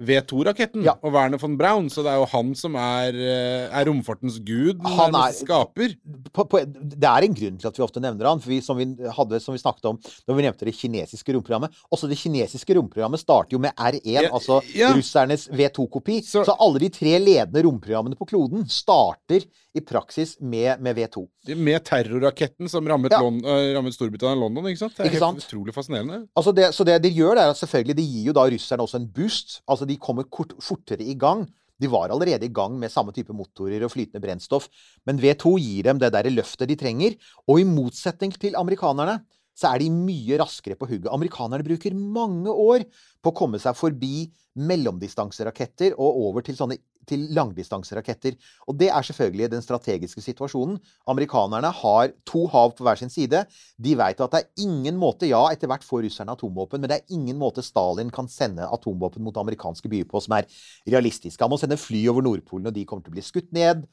[0.00, 0.94] V2-raketten Ja.
[1.04, 4.80] og Werner von Braun, så det er jo han som er, eh, er romfartens gud,
[4.82, 5.94] Han er- skaper.
[6.32, 8.76] på, på, det er en grunn til at vi ofte nevner han, for vi, som,
[8.76, 11.70] vi hadde, som vi snakket om da vi nevnte det kinesiske romprogrammet.
[11.92, 14.92] Også det kinesiske romprogrammet starter jo med R1, Ja, altså ja.
[14.94, 16.22] russernes V2-kopi.
[16.24, 21.22] Så- Så, alle de tre ledende romprogrammene på kloden starter i praksis med, med V2.
[21.56, 23.20] Med terrorraketten som rammet, Ja.
[23.24, 24.66] Lon øh, rammet Storbritannia og London.
[24.68, 24.92] ikke sant?
[24.96, 25.46] Det er Ikke helt sant?
[25.48, 26.18] utrolig fascinerende.
[26.36, 28.82] Altså det, så det de gjør, det er at selvfølgelig de gir jo da russerne
[28.84, 29.60] også en boost.
[29.68, 31.46] Altså de kommer kort, fortere i gang.
[31.82, 34.68] De var allerede i gang med samme type motorer og flytende brennstoff.
[35.06, 37.16] Men V2 gir dem det der løftet de trenger.
[37.48, 39.20] Og i motsetning til amerikanerne,
[39.58, 41.10] så er de mye raskere på hugget.
[41.12, 42.86] Amerikanerne bruker mange år
[43.22, 48.36] på å komme seg forbi mellomdistanseraketter og over til sånne til langdistanseraketter.
[48.70, 50.78] Og det er selvfølgelig den strategiske situasjonen.
[51.10, 53.44] Amerikanerne har to hav på hver sin side.
[53.74, 57.00] De vet at det er ingen måte Ja, etter hvert får russerne atomvåpen, men det
[57.00, 60.48] er ingen måte Stalin kan sende atomvåpen mot amerikanske byer på som er
[60.86, 61.40] realistisk.
[61.40, 63.86] Han må sende fly over Nordpolen, og de kommer til å bli skutt ned.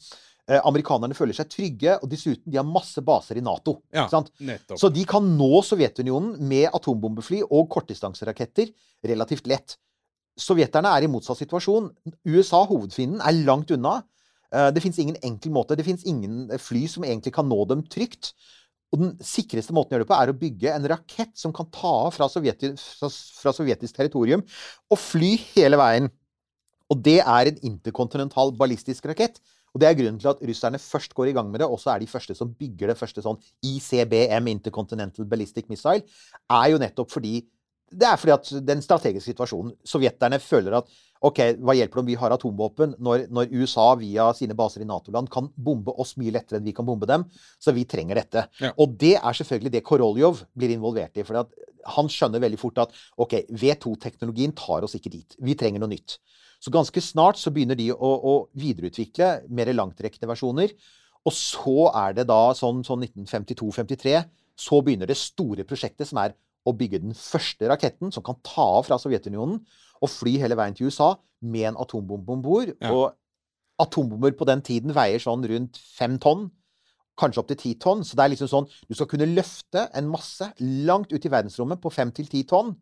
[0.49, 3.75] Eh, amerikanerne føler seg trygge, og dessuten de har masse baser i Nato.
[3.93, 4.07] Ja?
[4.81, 8.71] Så de kan nå Sovjetunionen med atombombefly og kortdistanseraketter
[9.05, 9.75] relativt lett.
[10.39, 11.91] Sovjeterne er i motsatt situasjon.
[12.25, 13.99] USA, hovedfienden, er langt unna.
[14.51, 15.77] Eh, Det fins ingen enkel måte.
[15.77, 18.33] Det fins ingen fly som egentlig kan nå dem trygt.
[18.91, 21.69] Og den sikreste måten å gjøre det på, er å bygge en rakett som kan
[21.69, 24.41] ta av fra, fra, fra sovjetisk territorium
[24.89, 26.09] og fly hele veien.
[26.89, 29.38] Og det er en interkontinental ballistisk rakett.
[29.73, 31.93] Og det er grunnen til at russerne først går i gang med det, og så
[31.93, 36.05] er de første som bygger det første sånn ICBM, Intercontinental Ballistic Missile,
[36.49, 37.39] er jo nettopp fordi
[37.89, 40.91] det er fordi at den strategiske situasjonen Sovjeterne føler at
[41.25, 44.88] OK, hva hjelper det om vi har atomvåpen, når, når USA via sine baser i
[44.88, 47.25] Nato-land kan bombe oss mye lettere enn vi kan bombe dem?
[47.60, 48.45] Så vi trenger dette.
[48.62, 48.71] Ja.
[48.79, 51.25] Og det er selvfølgelig det Koroljov blir involvert i.
[51.27, 51.41] For
[51.97, 55.36] han skjønner veldig fort at OK, V2-teknologien tar oss ikke dit.
[55.43, 56.21] Vi trenger noe nytt.
[56.59, 60.73] Så ganske snart så begynner de å, å videreutvikle mer langtrekkende versjoner.
[61.27, 64.19] Og så er det da sånn, sånn 1952-53
[64.59, 66.35] så begynner det store prosjektet, som er
[66.67, 69.61] å bygge den første raketten som kan ta av fra Sovjetunionen
[69.99, 72.73] og fly hele veien til USA med en atombombe om bord.
[72.75, 72.91] Ja.
[72.91, 73.15] Og
[73.79, 76.49] atombomber på den tiden veier sånn rundt fem tonn.
[77.19, 78.03] Kanskje opptil ti tonn.
[78.07, 81.81] Så det er liksom sånn Du skal kunne løfte en masse langt ut i verdensrommet
[81.83, 82.75] på fem til ti tonn.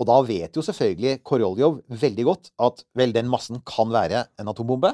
[0.00, 4.48] Og da vet jo selvfølgelig Koroljov veldig godt at vel, den massen kan være en
[4.50, 4.90] atombombe,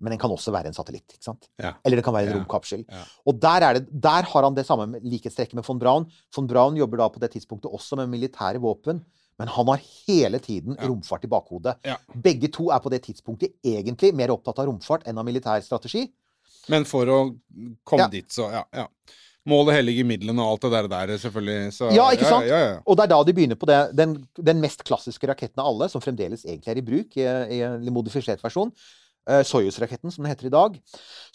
[0.00, 1.12] men den kan også være en satellitt.
[1.12, 1.46] ikke sant?
[1.60, 1.74] Ja.
[1.84, 2.38] Eller det kan være en Ja.
[2.40, 2.84] romkapsel.
[2.88, 3.02] Ja.
[3.28, 6.06] Og der, er det, der har han det samme likhetstrekket med von Braun.
[6.34, 9.04] Von Braun jobber da på det tidspunktet også med militære våpen,
[9.38, 11.76] men han har hele tiden romfart i bakhodet.
[11.84, 11.96] Ja.
[12.16, 16.08] Begge to er på det tidspunktet egentlig mer opptatt av romfart enn av militær strategi.
[16.68, 17.20] Men for å
[17.84, 18.64] komme dit, så ja.
[18.74, 18.86] ja.
[19.50, 21.74] Målet helliger midlene og alt det der, der selvfølgelig.
[21.76, 22.46] Så, Ja, ikke sant?
[22.48, 22.78] Ja, ja, ja.
[22.84, 25.90] Og det er da de begynner på det, den, den mest klassiske raketten av alle,
[25.92, 28.72] som fremdeles egentlig er i bruk i, i en modifisert versjon.
[29.28, 30.76] Uh, Soyuz-raketten, som den heter i dag.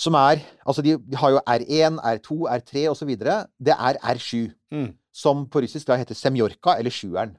[0.02, 3.12] Som er Altså, de, har jo R1, R2, R3 osv.
[3.16, 4.50] Det er R7.
[4.74, 4.90] Mm.
[5.16, 7.36] Som på russisk da heter Semjorka, eller Sjueren.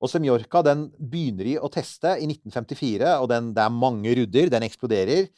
[0.00, 4.52] Og Semjorka den begynner de å teste i 1954, og den, det er mange rudder.
[4.54, 5.28] Den eksploderer.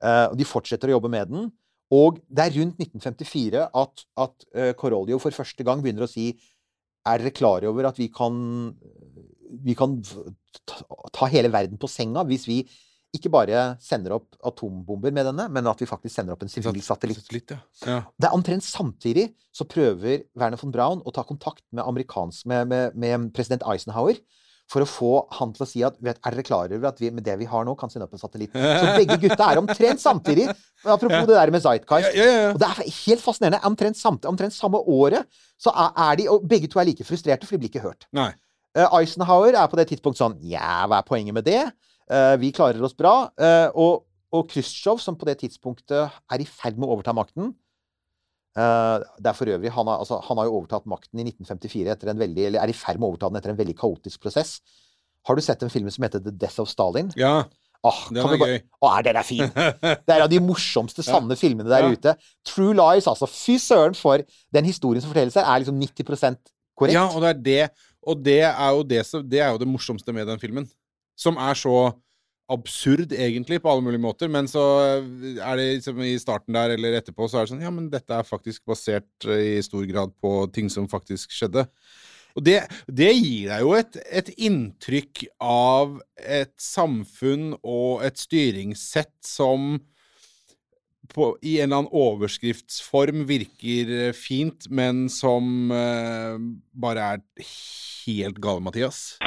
[0.00, 1.48] Uh, og de fortsetter å jobbe med den.
[1.90, 4.46] Og det er rundt 1954 at, at
[4.78, 6.30] uh, for første gang begynner å si
[7.06, 8.36] Er dere klar over at vi kan
[9.64, 9.98] Vi kan
[10.66, 12.62] ta, hele verden på senga hvis vi
[13.10, 16.76] ikke bare sender opp atombomber med denne, men at vi faktisk sender opp en sivil
[16.78, 17.18] satellitt.
[17.18, 17.56] Satellitt, ja.
[17.82, 17.96] ja.
[18.14, 22.94] Det er omtrent samtidig så prøver Werner von Braun å ta kontakt med, med, med,
[22.94, 24.14] med president Eisenhower
[24.70, 27.08] for å få han til å si at vet, er dere klar over at vi
[27.10, 28.52] med det vi har nå, kan sende opp en satellitt?
[28.54, 30.44] Så begge gutta er omtrent samtidig.
[30.84, 31.24] Apropos Ja.
[31.26, 32.14] det der med Zeitgeist.
[32.14, 32.44] Ja, ja.
[32.52, 33.60] Og det er helt fascinerende.
[33.66, 35.26] Omtrent, samt, omtrent samme året
[35.60, 38.06] så er, er de Og begge to er like frustrerte, for de blir ikke hørt.
[38.16, 38.30] Nei.
[38.78, 41.64] Uh, Eisenhower er på det tidspunktet sånn Ja, hva er poenget med det?
[42.06, 43.26] Uh, vi klarer oss bra.
[43.34, 47.50] Uh, og, og Khrusjtsjov, som på det tidspunktet er i ferd med å overta makten
[48.56, 52.10] Det er for øvrig han har, altså, han har jo overtatt makten i 1954 etter
[52.10, 54.60] en veldig Eller er i ferd med å overta den etter en veldig kaotisk prosess.
[55.28, 57.12] Har du sett den filmen som heter The Death of Stalin?
[57.16, 57.44] Ja,
[57.82, 58.62] Åh, den er bare- gøy.
[58.84, 59.48] Er den er fin!
[60.06, 61.92] Det er av de morsomste, sanne filmene der Ja.
[61.94, 62.12] ute.
[62.44, 63.24] True Lies, altså.
[63.30, 64.18] Fy søren for
[64.52, 66.36] den historien som fortelles her, er liksom 90%
[66.76, 66.92] korrekt.
[66.92, 67.70] Ja, og det er det.
[68.06, 70.68] Og det er jo det, det er jo det morsomste med den filmen.
[71.16, 71.94] Som er så
[72.50, 74.30] absurd, egentlig, på alle mulige måter.
[74.32, 77.72] Men så er det liksom i starten der eller etterpå, så er det sånn Ja,
[77.74, 81.66] men dette er faktisk basert eh, i stor grad på ting som faktisk skjedde.
[82.38, 89.16] Og det, det gir deg jo et, et inntrykk av et samfunn og et styringssett
[89.26, 89.80] som
[91.10, 96.38] på, i en eller annen overskriftsform virker eh, fint, men som eh,
[96.70, 97.48] bare er
[98.06, 99.18] helt gale, Mathias.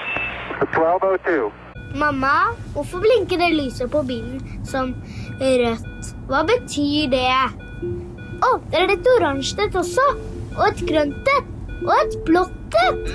[0.69, 1.52] 1202.
[1.99, 4.95] Mamma, hvorfor blinker det lyset på bilen som
[5.39, 6.13] rødt?
[6.30, 7.28] Hva betyr det?
[8.43, 10.08] Å, det er et oransje et også.
[10.58, 11.52] Og et grønt et.
[11.84, 13.13] Og et blått et.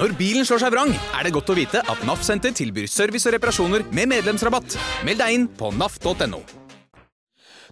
[0.00, 3.28] Når bilen slår seg vrang, er det godt å vite at NAF Senter tilbyr service
[3.28, 4.78] og reparasjoner med medlemsrabatt.
[5.04, 6.40] Meld deg inn på naf.no.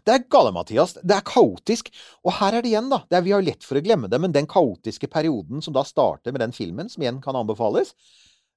[0.08, 0.94] Det er gale, Mathias.
[1.04, 1.90] Det er kaotisk.
[2.24, 3.02] Og her er det igjen, da.
[3.04, 5.84] Det er, vi har lett for å glemme det, men den kaotiske perioden som da
[5.84, 7.92] starter med den filmen, som igjen kan anbefales,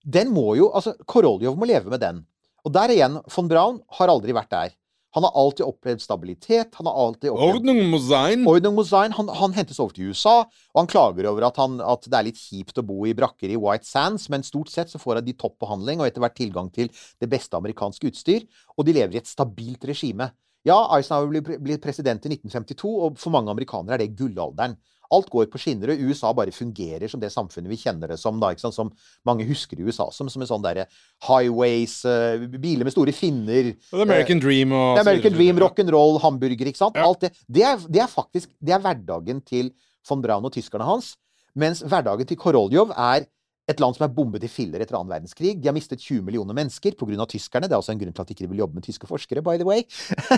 [0.02, 2.24] den må jo Altså, Koroljov må leve med den.
[2.66, 4.78] Og der igjen, von Braun har aldri vært der.
[5.12, 6.76] Han har alltid opplevd stabilitet.
[6.80, 8.46] Han har alltid opplevd Ordnung muss sein.
[8.48, 9.12] Ordnung muss sein.
[9.18, 12.28] Han, han hentes over til USA, og han klager over at, han, at det er
[12.30, 15.36] litt kjipt å bo i brakker i White Sands, men stort sett så får de
[15.36, 16.88] topp behandling og etter hvert tilgang til
[17.20, 20.30] det beste amerikanske utstyr, og de lever i et stabilt regime.
[20.67, 24.76] Ja, Eisenhower blir, president i 1952, og for mange amerikanere er det gullalderen.
[25.12, 28.38] Alt går på skinner, og USA bare fungerer som det samfunnet vi kjenner det som.
[28.39, 28.54] da?
[28.62, 28.93] Som
[29.28, 30.86] mange husker i USA som, som en sånn derre
[31.28, 35.36] highways, uh, biler med store finner The American Dream og er American.
[35.36, 36.95] Dream, rock'n'roll, hamburger, ikke sant?
[36.95, 37.10] Ja.
[37.10, 37.34] Alt det.
[37.52, 39.74] Det er, det er faktisk det er hverdagen til
[40.08, 41.15] von Braun og tyskerne hans.
[41.60, 43.28] Mens hverdagen til Koroljov er
[43.72, 45.56] et land som er bombet i filler etter annen verdenskrig.
[45.62, 47.28] De har mistet 20 millioner mennesker pga.
[47.30, 47.70] tyskerne.
[47.70, 49.58] Det er også en grunn til at de ikke vil jobbe med tyske forskere, by
[49.62, 49.86] the way.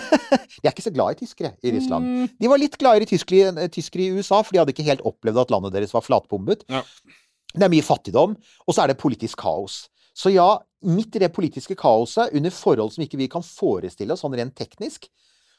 [0.61, 2.05] de er ikke så glad i tyskere i Russland.
[2.05, 2.29] Mm.
[2.39, 5.43] De var litt gladere i tyskere, tyskere i USA, for de hadde ikke helt opplevd
[5.45, 6.67] at landet deres var flatbombet.
[6.71, 6.83] Ja.
[7.53, 9.83] Det er mye fattigdom, og så er det politisk kaos.
[10.17, 10.47] Så ja,
[10.85, 14.55] midt i det politiske kaoset, under forhold som ikke vi kan forestille oss sånn rent
[14.57, 15.09] teknisk,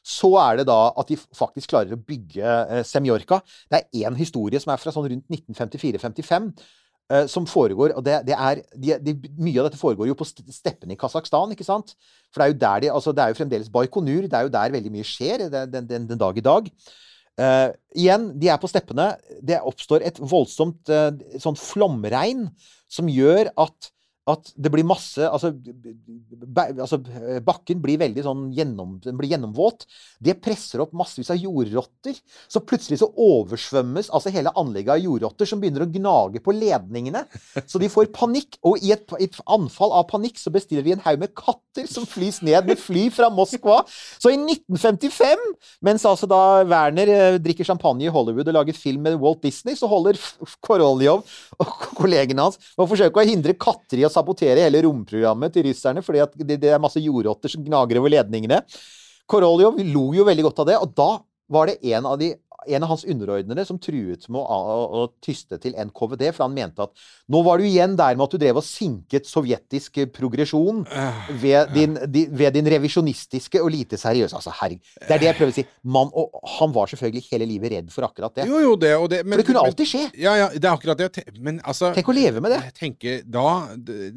[0.05, 3.41] så er det da at de faktisk klarer å bygge eh, Semjorka.
[3.73, 6.51] Det er én historie som er fra sånn rundt 1954-55.
[7.13, 10.27] Eh, som foregår, og det, det er de, de, Mye av dette foregår jo på
[10.29, 11.95] st- steppene i Kasakhstan, ikke sant?
[12.33, 14.29] For det er jo der de Altså, det er jo fremdeles Baikonur.
[14.29, 16.71] Det er jo der veldig mye skjer det- den, den, den dag i dag.
[17.35, 19.09] Uh, igjen, de er på steppene.
[19.43, 21.11] Det oppstår et voldsomt uh,
[21.43, 22.45] sånn flomregn
[22.91, 23.91] som gjør at
[24.31, 25.51] at det blir masse altså,
[26.81, 26.99] altså
[27.45, 29.85] Bakken blir veldig sånn gjennom, blir gjennomvåt.
[30.25, 32.17] Det presser opp massevis av jordrotter.
[32.49, 37.25] Så plutselig så oversvømmes altså hele anlegget av jordrotter som begynner å gnage på ledningene.
[37.69, 38.57] Så de får panikk.
[38.65, 42.09] Og i et, et anfall av panikk så bestiller de en haug med katter som
[42.09, 43.83] flys ned med fly fra Moskva.
[44.23, 45.45] Så i 1955,
[45.85, 49.77] mens altså da Werner eh, drikker champagne i Hollywood og lager film med Walt Disney,
[49.77, 50.17] så holder
[50.65, 51.25] Koroljov
[51.61, 55.67] og kollegene hans på å forsøke å hindre katter i å sabotere hele romprogrammet til
[55.69, 58.63] russerne, fordi det, det er masse jordrotter som gnager over ledningene.
[59.31, 61.11] Koroljov lo jo veldig godt av det, og da
[61.55, 62.33] var det en av, de,
[62.67, 66.57] en av hans underordnede som truet med å, å, å tyste til NKVD, for han
[66.57, 70.83] mente at nå var du igjen der med at du drev og sinket sovjetisk progresjon
[71.41, 74.83] ved din, di, ved din revisjonistiske og lite seriøse Altså, herregud.
[74.99, 75.65] Det er det jeg prøver å si.
[75.95, 78.47] Man, og han var selvfølgelig hele livet redd for akkurat det.
[78.51, 80.03] Jo, jo, det det men, For det kunne alltid skje.
[80.21, 81.25] Ja, ja, det er akkurat det.
[81.39, 82.61] Men altså Tenk å leve med det.
[82.69, 83.47] Jeg tenker, da,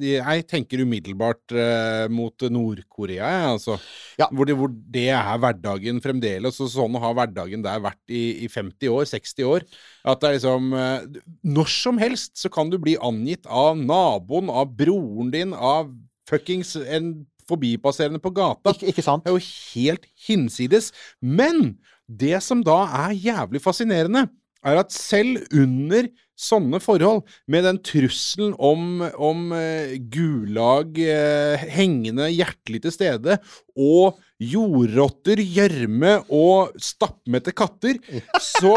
[0.04, 3.78] jeg tenker umiddelbart uh, mot Nord-Korea, jeg, altså.
[4.20, 4.30] Ja.
[4.32, 6.60] Hvor, det, hvor det er hverdagen fremdeles.
[6.64, 9.66] Og sånn har hverdagen der vært i, i 50 år, 60 år.
[10.08, 14.52] At det er liksom eh, Når som helst så kan du bli angitt av naboen,
[14.52, 15.92] av broren din, av
[16.30, 17.14] fuckings en
[17.48, 18.74] forbipasserende på gata.
[18.76, 19.24] Ikke, ikke sant?
[19.24, 20.92] Det er jo helt hinsides.
[21.22, 24.28] Men det som da er jævlig fascinerende,
[24.66, 32.30] er at selv under sånne forhold, med den trusselen om, om eh, gulag eh, hengende
[32.30, 33.40] hjertelig til stede,
[33.74, 37.98] og jordrotter, gjørme og stappmette katter,
[38.38, 38.76] så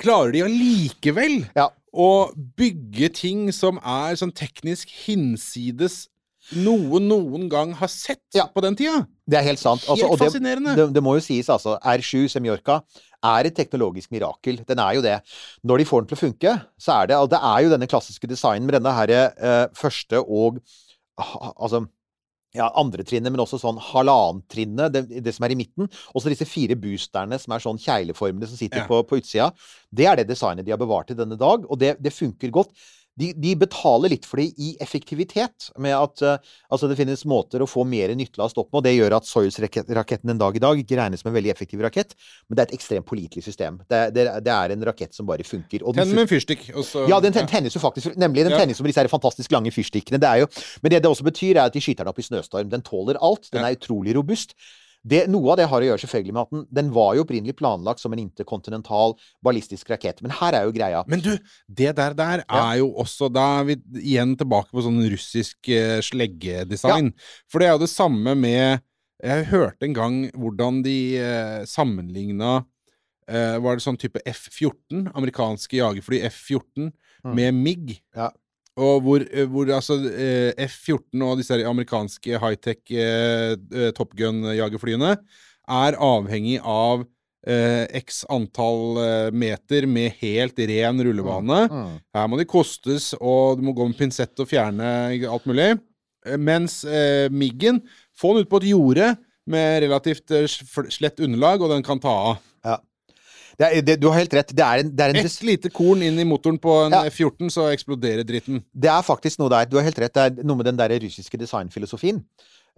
[0.00, 1.68] klarer de allikevel Ja.
[1.94, 2.10] å
[2.58, 6.06] bygge ting som er sånn teknisk hinsides
[6.56, 8.48] noe noen gang har sett Ja.
[8.50, 9.04] på den tida.
[9.30, 9.84] Det er helt sant.
[9.86, 10.72] Altså, Helt og det, fascinerende.
[10.74, 11.76] det, det må jo sies, altså.
[11.78, 12.80] R7 Semjorka
[13.24, 14.60] er et teknologisk mirakel.
[14.68, 15.18] Den er jo det.
[15.66, 18.30] Når de får den til å funke, så er det det er jo denne klassiske
[18.30, 20.60] designen med denne herre eh, første og
[21.20, 21.82] Altså
[22.56, 25.86] ja, andre trinnet, men også sånn halvanntrinnet, det, det som er i midten.
[26.14, 28.86] Og så disse fire boosterne som er sånn kjegleformede som sitter Ja.
[28.88, 29.50] på, på utsida.
[29.92, 32.72] Det er det designet de har bevart til denne dag, og det, det funker godt.
[33.20, 37.60] De, de betaler litt for det i effektivitet, med at uh, altså det finnes måter
[37.60, 40.80] å få mer nyttelast opp med, og det gjør at Soyuz-raketten en dag i dag
[40.80, 42.14] ikke regnes som en veldig effektiv rakett,
[42.48, 43.78] men det er et ekstremt pålitelig system.
[43.90, 45.84] Det, det, det er en rakett som bare funker.
[45.84, 46.68] og Tenn med en fyrstikk,
[47.10, 48.62] ja, den ten- tennes jo faktisk, nemlig den Ja.
[48.64, 50.18] tennes med disse her fantastisk lange fyrstikkene.
[50.20, 50.50] Det er jo,
[50.82, 52.70] men det det også betyr, er at de skyter den opp i snøstorm.
[52.72, 53.50] Den tåler alt.
[53.52, 53.68] Den Ja.
[53.70, 54.54] er utrolig robust.
[55.02, 57.54] Det, noe av det har å gjøre selvfølgelig med at den, den var jo opprinnelig
[57.56, 60.20] planlagt som en interkontinental ballistisk rakett.
[60.20, 61.00] Men her er jo greia.
[61.08, 61.30] Men du,
[61.66, 62.60] det der der Ja.
[62.72, 67.14] er jo også Da er vi igjen tilbake på sånn russisk uh, sleggedesign.
[67.48, 68.82] For det er jo det samme med
[69.22, 72.58] Jeg hørte en gang hvordan de uh, sammenligna
[73.30, 77.34] uh, Var det sånn type F-14, amerikanske jagerfly F-14, Mm.
[77.36, 77.90] med MIG?
[78.16, 78.30] Ja.
[78.80, 85.14] Og hvor, eh, hvor altså eh, F-14 og disse amerikanske high-tech eh, eh, Top Gun-jagerflyene
[85.70, 87.04] er avhengig av
[87.46, 88.98] eh, x antall
[89.36, 91.62] meter med helt ren rullebane.
[91.70, 91.96] Mm.
[92.16, 94.90] Her må de kostes, og du må gå med pinsett og fjerne
[95.30, 95.72] alt mulig.
[96.40, 97.84] Mens eh, Miggen,
[98.16, 99.14] få den ut på et jorde
[99.50, 100.32] med relativt
[100.92, 102.46] slett underlag, og den kan ta av.
[103.60, 104.52] Er, det, du har helt rett.
[104.56, 107.02] Det er en, det er en Et lite korn inn i motoren på en Ja.
[107.10, 108.62] F-14, så eksploderer dritten.
[108.72, 109.68] Det er faktisk noe der.
[109.68, 110.14] Du har helt rett.
[110.14, 112.22] Det er noe med den der russiske designfilosofien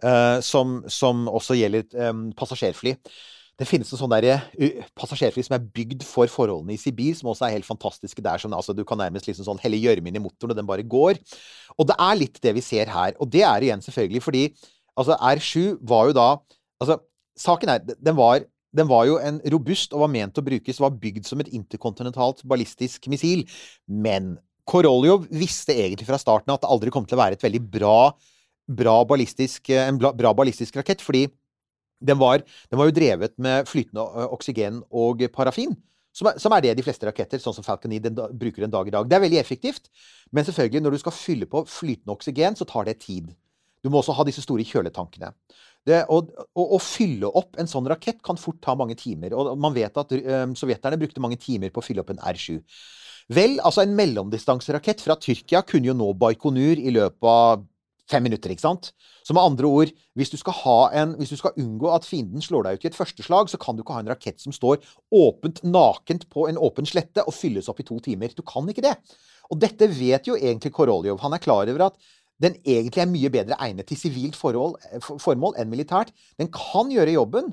[0.03, 2.97] uh, som, som også gjelder um, passasjerfly.
[3.61, 7.31] Det finnes noen sånne der, uh, passasjerfly som er bygd for forholdene i Sibir, som
[7.31, 8.25] også er helt fantastiske.
[8.25, 10.69] der, som sånn, altså, du kan nærmest liksom sånn helle gjørmen i motoren, og den
[10.69, 11.21] bare går.
[11.79, 13.15] Og det er litt det vi ser her.
[13.21, 14.47] Og det er igjen selvfølgelig fordi
[14.99, 16.33] altså R7 var jo da
[16.83, 16.97] Altså,
[17.39, 18.43] saken er Den var
[18.77, 22.43] den var jo en robust og var ment å brukes, var bygd som et interkontinentalt
[22.49, 23.45] ballistisk missil.
[23.87, 24.37] Men
[24.69, 28.13] Koroljov visste egentlig fra starten at det aldri kom til å være et veldig bra,
[28.71, 31.27] bra ballistisk, en bra ballistisk rakett, fordi
[32.03, 34.05] den var, den var jo drevet med flytende
[34.35, 35.77] oksygen og parafin.
[36.13, 38.67] Som er, som er, det de fleste raketter, sånn som Falcon 9, den da, bruker
[38.67, 39.07] en dag i dag.
[39.09, 39.89] Det er veldig effektivt,
[40.31, 43.31] men selvfølgelig, når du skal fylle på flytende oksygen, så tar det tid.
[43.83, 45.33] Du må også ha disse store kjøletankene.
[45.89, 46.21] Det, å,
[46.55, 49.35] å, å, fylle opp en sånn rakett kan fort ta mange timer.
[49.35, 52.61] Og man vet at um, sovjeterne brukte mange timer på å fylle opp en R7.
[53.33, 57.67] Vel, altså en mellomdistanserakett fra Tyrkia kunne jo nå Baikonur i løpet av
[58.11, 58.93] fem minutter, ikke sant?
[59.23, 62.79] Så med andre ord, hvis du, en, hvis du skal unngå at fienden slår deg
[62.79, 64.83] ut i et første slag, så kan du ikke ha en rakett som står
[65.15, 68.35] åpent, nakent på en åpen slette og fylles opp i to timer.
[68.35, 68.97] Du kan ikke det.
[69.53, 71.21] Og dette vet jo egentlig Koroljov.
[71.23, 72.13] Han er klar over at
[72.43, 76.11] den egentlig er mye bedre egnet til sivilt formål enn militært.
[76.41, 77.53] Den kan gjøre jobben.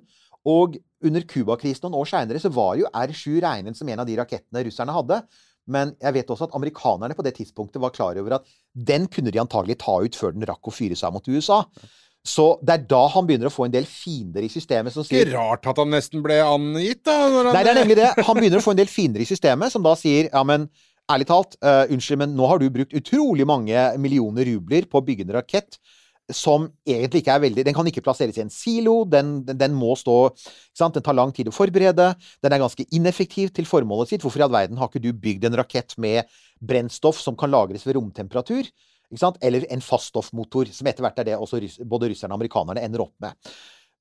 [0.49, 4.17] Og under Cuba-krisen noen år seinere så var jo R7 regnet som en av de
[4.17, 5.21] rakettene russerne hadde.
[5.69, 9.31] Men jeg vet også at amerikanerne på det tidspunktet var klar over at den kunne
[9.33, 11.61] de antagelig ta ut før den rakk å fyre seg mot USA.
[12.25, 15.29] Så det er da han begynner å få en del fiender i systemet som sier
[15.29, 17.15] Ikke rart at han nesten ble angitt, da.
[17.53, 18.09] Nei, det er nemlig det.
[18.27, 20.67] Han begynner å få en del fiender i systemet som da sier ja, men
[21.09, 25.05] ærlig talt, uh, unnskyld, men nå har du brukt utrolig mange millioner rubler på å
[25.05, 25.79] bygge en rakett
[26.35, 29.01] som egentlig ikke er veldig Den kan ikke plasseres i en silo.
[29.09, 30.29] Den, den, den må stå
[30.77, 32.11] Den tar lang tid å forberede.
[32.43, 34.21] Den er ganske ineffektiv til formålet sitt.
[34.21, 36.29] Hvorfor i all verden har ikke du bygd en rakett med
[36.61, 38.69] brennstoff som kan lagres ved romtemperatur?
[39.41, 43.15] Eller en faststoffmotor, som etter hvert er det også både russerne og amerikanerne ender opp
[43.25, 43.51] med.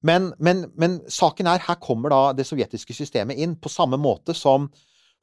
[0.05, 4.37] Men, men, men saken er, her kommer da det sovjetiske systemet inn, på samme måte
[4.37, 4.69] som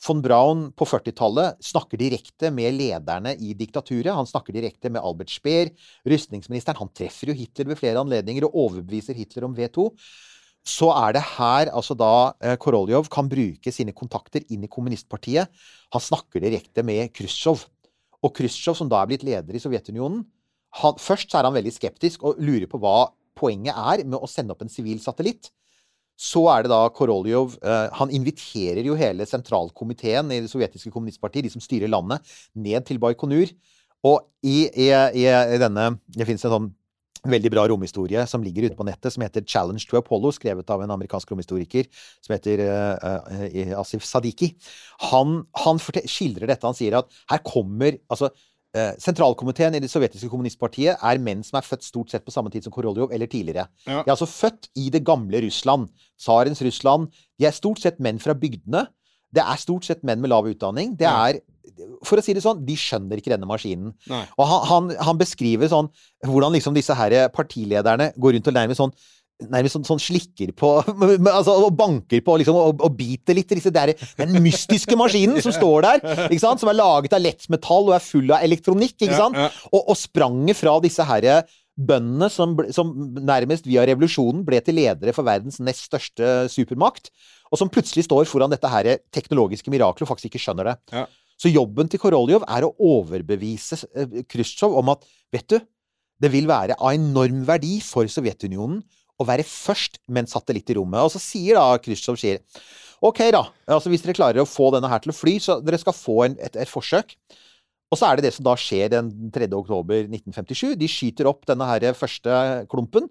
[0.03, 4.13] Von Braun på 40-tallet snakker direkte med lederne i diktaturet.
[4.13, 5.71] Han snakker direkte med Albert Speer,
[6.05, 6.77] rustningsministeren.
[6.81, 9.87] Han treffer jo Hitler ved flere anledninger og overbeviser Hitler om V2.
[10.65, 15.51] Så er det her altså da eh, Koroljov kan bruke sine kontakter inn i kommunistpartiet.
[15.93, 17.67] Han snakker direkte med Khrusjtsjov.
[18.25, 20.25] Og Khrusjtsjov, som da er blitt leder i Sovjetunionen
[20.81, 24.55] han, Først er han veldig skeptisk og lurer på hva poenget er med å sende
[24.55, 25.51] opp en sivil satellitt.
[26.15, 31.47] Så er det da Koroljov uh, Han inviterer jo hele sentralkomiteen i det sovjetiske kommunistpartiet,
[31.47, 32.23] de som styrer landet,
[32.55, 33.51] ned til Baikonur.
[34.05, 36.73] Og i, i, i, i denne Det fins en sånn
[37.25, 40.83] veldig bra romhistorie som ligger ute på nettet, som heter 'Challenge to Apollo', skrevet av
[40.83, 41.87] en amerikansk romhistoriker
[42.21, 44.51] som heter uh, uh, Asif Sadiki.
[45.09, 46.67] Han, han skildrer dette.
[46.69, 48.54] Han sier at her kommer altså Eh,
[49.01, 52.65] sentralkomiteen i det sovjetiske kommunistpartiet er menn som er født stort sett på samme tid
[52.65, 53.67] som Koroljov, eller tidligere.
[53.85, 54.01] Ja.
[54.01, 55.89] De er altså født i det gamle Russland.
[56.19, 57.09] Tsarens Russland.
[57.39, 58.85] De er stort sett menn fra bygdene.
[59.35, 60.95] Det er stort sett menn med lav utdanning.
[60.99, 61.41] Det er
[62.05, 63.89] For å si det sånn, de skjønner ikke denne maskinen.
[64.07, 64.21] Nei.
[64.37, 65.89] Og han, han, han, beskriver sånn
[66.23, 68.93] hvordan liksom disse her partilederne går rundt og nærmest sånn
[69.51, 70.69] nærmest sånn, sånn, slikker på
[71.37, 73.51] altså, Og banker på liksom, og, og biter litt.
[73.55, 76.63] Disse der, den mystiske maskinen som står der, ikke sant?
[76.63, 78.97] som er laget av lett metall og er full av elektronikk.
[78.97, 79.37] ikke sant?
[79.37, 79.67] Ja, ja.
[79.71, 81.43] Og, og, spranget fra disse herre
[81.75, 87.11] bøndene som, som, nærmest via revolusjonen ble til ledere for verdens nest største supermakt,
[87.51, 90.75] og som plutselig står foran dette her teknologiske miraklet og faktisk ikke skjønner det.
[90.95, 91.03] Ja.
[91.35, 95.03] Så jobben til Koroljov er å overbevise eh, Khrusjtsjov om at
[95.35, 95.57] vet du,
[96.23, 98.79] det vil være av enorm verdi for Sovjetunionen
[99.19, 101.03] å være først med en satellitt i rommet.
[101.05, 102.41] Og så sier da Khrusjtsjov sier
[103.05, 103.43] OK, da.
[103.69, 106.21] Altså, hvis dere klarer å få denne her til å fly, så dere skal få
[106.25, 107.13] en, et, et, forsøk.
[107.91, 109.49] Og så er det det som da skjer den 3.
[109.53, 110.73] oktober 1957.
[110.79, 112.39] De skyter opp denne her første
[112.71, 113.07] klumpen.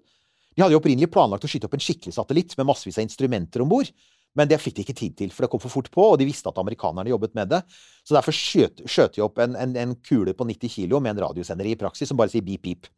[0.55, 3.63] De hadde jo opprinnelig planlagt å skyte opp en skikkelig satellitt med massevis av instrumenter
[3.63, 3.91] om bord.
[4.35, 6.27] Men det fikk de ikke tid til, for det kom for fort på, og de
[6.27, 7.61] visste at amerikanerne jobbet med det.
[8.03, 8.83] Så derfor skjøt,
[9.15, 12.19] de opp en, en, en, kule på 90 kilo med en radiosender i praksis som
[12.19, 12.89] bare sier beep, beep.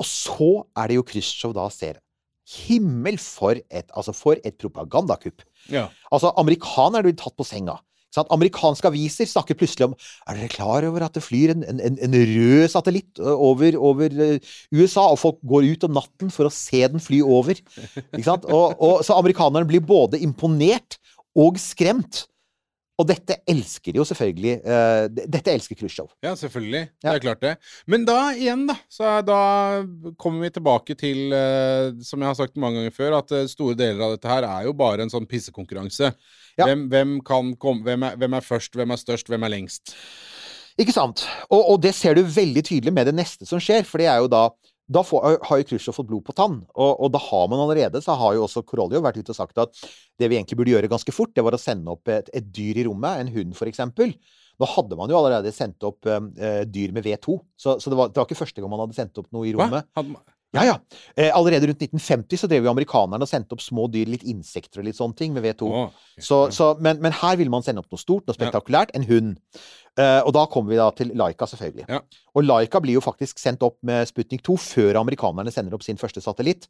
[0.00, 2.02] Og så er det jo Khrusjtsjov da ser
[2.46, 5.42] Himmel for et, altså for et propagandakupp.
[5.72, 5.88] Ja.
[6.14, 7.80] Altså, amerikanerne blir tatt på senga.
[8.14, 8.30] Sant?
[8.32, 9.96] Amerikanske aviser snakker plutselig om
[10.28, 14.14] Er dere klar over at det flyr en, en, en rød satellitt over, over,
[14.72, 17.60] USA, og folk går ut om natten for å se den fly over?
[18.46, 21.00] Og, og, så amerikanerne blir både imponert
[21.36, 22.24] og skremt.
[22.96, 26.08] Og dette elsker jo selvfølgelig uh, Dette elsker Khrusjtsjov.
[26.24, 26.82] Ja, selvfølgelig.
[27.04, 27.10] Ja.
[27.10, 27.52] Det er klart det.
[27.92, 28.78] Men da igjen, da.
[28.92, 29.40] Så da
[30.20, 33.76] kommer vi tilbake til, uh, som jeg har sagt mange ganger før, at uh, store
[33.76, 36.14] deler av dette her er jo bare en sånn pissekonkurranse.
[36.56, 36.64] Ja.
[36.64, 39.92] Hvem, hvem, kan komme, hvem, er, hvem er først, hvem er størst, hvem er lengst?
[40.80, 41.26] Ikke sant.
[41.50, 44.24] Og, og det ser du veldig tydelig med det neste som skjer, for det er
[44.24, 44.46] jo da
[44.86, 46.60] da får, har jo Khrusjtsjov fått blod på tann.
[46.74, 49.58] Og, og, da har man allerede, så har jo også Koroljov vært ute og sagt
[49.62, 49.74] at
[50.20, 52.82] det vi egentlig burde gjøre ganske fort, det var å sende opp et, et dyr
[52.82, 53.82] i rommet, en hund f.eks.
[54.56, 58.14] Nå hadde man jo allerede sendt opp eh, dyr med V2, så, så det, var,
[58.14, 59.90] det, var, ikke første gang man hadde sendt opp noe i rommet.
[60.54, 60.76] Ja, ja.
[61.16, 64.80] Eh, allerede rundt 1950 så drev jo amerikanerne og sendte opp små dyr, litt insekter
[64.80, 65.68] og litt sånne ting, med V2.
[65.68, 65.82] Å,
[66.16, 68.94] Så, så, men, men her ville man sende opp noe stort, noe spektakulært.
[68.96, 69.36] En hund.
[69.96, 71.86] Eh, og da kommer vi da til Laika, selvfølgelig.
[71.88, 72.02] Ja.
[72.36, 75.96] Og Laika blir jo faktisk sendt opp med Sputnik 2 før amerikanerne sender opp sin
[75.96, 76.66] første satellitt.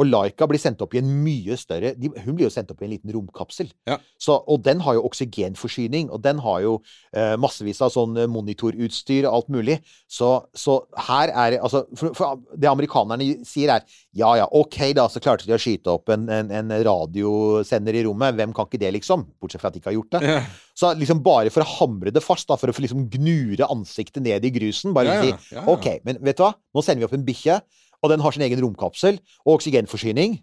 [0.00, 2.80] Og Laika blir sendt opp i en mye større de, Hun blir jo sendt opp
[2.80, 3.68] i en liten romkapsel.
[3.88, 3.98] Ja.
[4.16, 6.78] Så, og den har jo oksygenforsyning, og den har jo
[7.12, 9.76] eh, massevis av sånn eh, monitorutstyr og alt mulig.
[10.08, 14.78] Så, så her er det Altså, for, for det amerikanerne sier, er ja ja, OK,
[14.96, 18.38] da, så klarte de å skyte opp en, en, en radiosender i rommet.
[18.38, 19.26] Hvem kan ikke det, liksom?
[19.36, 20.24] Bortsett fra at de ikke har gjort det.
[20.24, 20.40] Ja.
[20.80, 24.22] Så liksom bare for å hamre det fast, da, for å få liksom gnure ansiktet
[24.24, 25.64] ned i grusen, bare Ja, si ja, ja.
[25.70, 26.52] OK, men vet du hva?
[26.74, 27.60] Nå sender vi opp en bikkje,
[28.00, 30.38] og den har sin egen romkapsel og oksygenforsyning.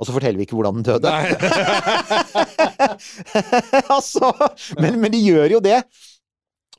[0.00, 1.12] Og så forteller vi ikke hvordan den døde.
[3.96, 4.32] altså,
[4.80, 5.82] men, men de gjør jo det.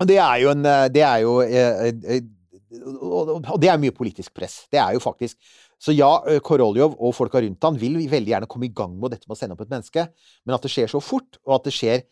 [0.01, 2.23] Og det er jo en Det er jo eh, eh,
[2.73, 4.63] og det er mye politisk press.
[4.71, 5.37] Det er jo faktisk
[5.83, 9.11] Så ja, eh, Koroljov og folka rundt han vil veldig gjerne komme i gang med
[9.11, 10.05] dette med å sende opp et menneske,
[10.45, 12.05] men at det skjer så fort, og at det skjer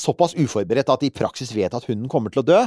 [0.00, 2.62] såpass uforberedt at de i praksis vet at hunden kommer til å dø,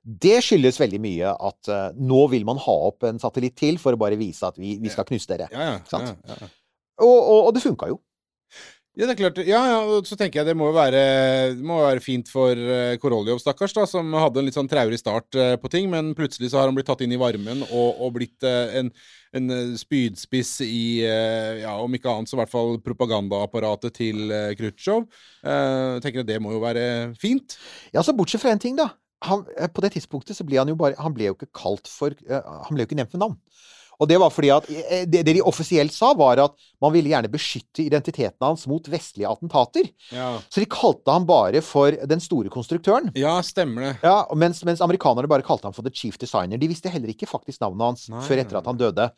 [0.00, 3.94] det skyldes veldig mye at uh, nå vil man ha opp en satellitt til for
[3.94, 5.50] å bare vise at vi, vi skal knuse dere.
[5.52, 6.48] Ja, ja, ja.
[7.00, 8.00] Og, og, og det funka jo.
[8.98, 9.38] Ja, det er klart.
[9.46, 11.00] Ja, ja, så tenker jeg det må jo være,
[11.62, 15.38] må være fint for uh, Koroljov, stakkars, da, som hadde en litt sånn traurig start
[15.38, 18.16] eh, på ting, men plutselig så har han blitt tatt inn i varmen og, og
[18.18, 18.90] blitt eh, en,
[19.38, 24.34] en eh, spydspiss i, eh, ja, om ikke annet så i hvert fall propagandaapparatet til
[24.58, 25.06] Khrusjtsjov.
[25.46, 26.84] Eh, jeg tenker at det må jo være
[27.22, 27.60] fint.
[27.94, 28.90] Ja, så bortsett fra en ting, da.
[29.30, 31.90] Han, eh, på det tidspunktet så ble han jo bare Han ble jo ikke kalt
[31.92, 33.36] for eh, Han ble jo ikke nevnt med navn.
[34.00, 37.12] Og det var fordi at eh, det, det de offisielt sa, var at man ville
[37.12, 39.90] gjerne beskytte identiteten hans mot vestlige attentater.
[40.14, 43.10] Ja, Så de kalte han bare for den store konstruktøren.
[43.14, 43.92] ja stemmer det.
[44.06, 46.56] Ja, mens, mens amerikanerne bare kalte han for the chief designer.
[46.60, 49.10] De visste heller ikke faktisk navnet hans Nei, før etter at han døde.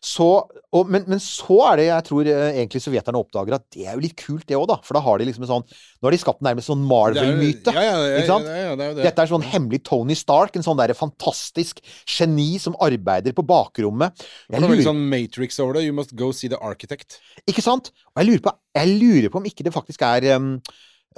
[0.00, 3.84] Så, og, men, men så er det jeg tror eh, egentlig sovjeterne oppdager at det
[3.84, 4.78] er jo litt kult, det òg, da.
[4.86, 7.74] For da har de liksom en sånn Nå har de skapt nærmest sånn Marvel-myte.
[7.76, 9.04] Ja, ja, ja, det det.
[9.04, 14.24] Dette er sånn hemmelig Tony Stark, en sånn der fantastisk geni som arbeider på bakrommet.
[14.48, 14.80] Jeg lurer...
[14.80, 15.84] Det sånn Matrix over det.
[15.84, 17.20] You must go see the architect.
[17.44, 17.92] ikke sant?
[18.14, 20.54] Og jeg lurer, på, jeg lurer på om ikke det faktisk er um,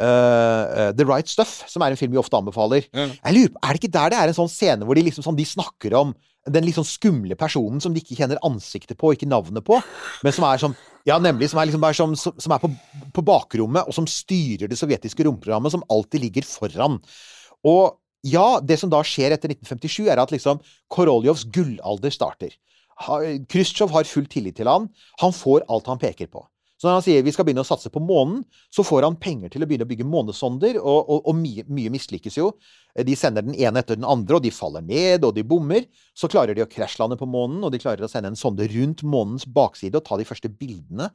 [0.03, 2.91] uh, The Right Stuff, som er en film vi ofte anbefaler.
[2.91, 3.15] Mm.
[3.15, 5.31] Jeg lurer på, Er det ikke der det er en sånn scene hvor de liksom
[5.31, 6.17] sånn, de snakker om
[6.51, 9.79] den litt sånn skumle personen som de ikke kjenner ansiktet på, ikke navnet på,
[10.25, 11.49] men som er som Ja, nemlig.
[11.51, 12.69] Som er, liksom bare som, som er på,
[13.11, 17.01] på bakrommet, og som styrer det sovjetiske romprogrammet, som alltid ligger foran.
[17.67, 20.61] Og ja, det som da skjer etter 1957, er at liksom
[20.95, 22.55] Koroljovs gullalder starter.
[23.03, 24.87] Khrusjtsjov har full tillit til han.
[25.25, 26.45] Han får alt han peker på.
[26.83, 28.41] Så når han sier vi skal begynne å satse på månen,
[28.75, 31.93] så får han penger til å begynne å bygge månesonder, og, og, og mye, mye
[31.95, 32.49] mislykkes jo.
[33.07, 35.87] De sender den ene etter den andre, og de faller ned, og de bommer.
[36.11, 39.05] Så klarer de å krasjlande på månen, og de klarer å sende en sonde rundt
[39.07, 41.13] månens bakside og ta de første bildene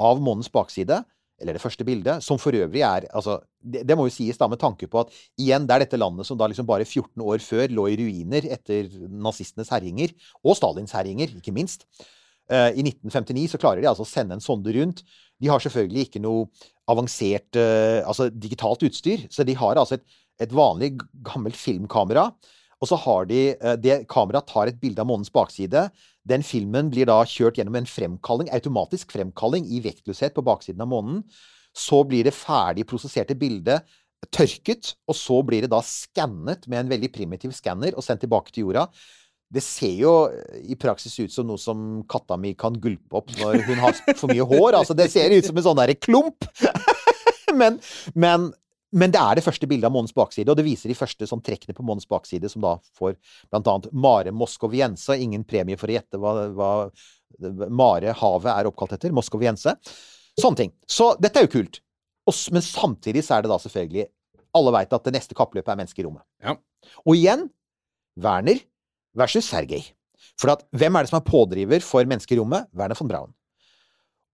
[0.00, 1.02] av månens bakside.
[1.40, 4.48] Eller det første bildet, som for øvrig er altså, det, det må jo sies da
[4.48, 7.44] med tanke på at igjen, det er dette landet som da liksom bare 14 år
[7.44, 11.84] før lå i ruiner etter nazistenes herjinger, og Stalins herjinger, ikke minst.
[12.50, 15.04] Eh, I 1959 så klarer de altså å sende en sonde rundt.
[15.40, 16.48] De har selvfølgelig ikke noe
[16.90, 20.06] avansert eh, altså digitalt utstyr, så de har altså et,
[20.42, 20.96] et vanlig
[21.26, 22.30] gammelt filmkamera.
[22.80, 25.88] Og så har de eh, Det kameraet tar et bilde av månens bakside.
[26.26, 30.90] Den filmen blir da kjørt gjennom en fremkalling, automatisk fremkalling i vektløshet på baksiden av
[30.90, 31.24] månen.
[31.76, 33.86] Så blir det ferdig prosesserte bildet
[34.28, 38.52] tørket, og så blir det da skannet med en veldig primitiv skanner og sendt tilbake
[38.52, 38.88] til jorda.
[39.50, 40.12] Det ser jo
[40.62, 44.30] i praksis ut som noe som katta mi kan gulpe opp når hun har for
[44.30, 44.76] mye hår.
[44.78, 46.46] Altså, det ser ut som en sånn derre klump!
[47.60, 47.80] men,
[48.14, 48.46] men,
[48.94, 51.42] men det er det første bildet av månens bakside, og det viser de første sånn
[51.42, 53.18] trekkene på månens bakside, som da får
[53.50, 55.18] blant annet Mare Moskoviense.
[55.18, 56.72] Ingen premie for å gjette hva, hva
[57.70, 59.14] Mare havet er oppkalt etter.
[59.14, 59.74] Moskoviense.
[60.38, 60.74] Sånne ting.
[60.86, 61.82] Så dette er jo kult.
[62.28, 64.04] Og Men samtidig så er det da selvfølgelig
[64.54, 66.26] Alle veit at det neste kappløpet er mennesker i rommet.
[66.42, 66.56] Ja.
[67.06, 67.48] Og igjen
[68.20, 68.58] Werner
[69.16, 69.90] versus Sergej.
[70.40, 72.68] For at, hvem er det som er pådriver for mennesker i rommet?
[72.76, 73.34] Werner von Braun.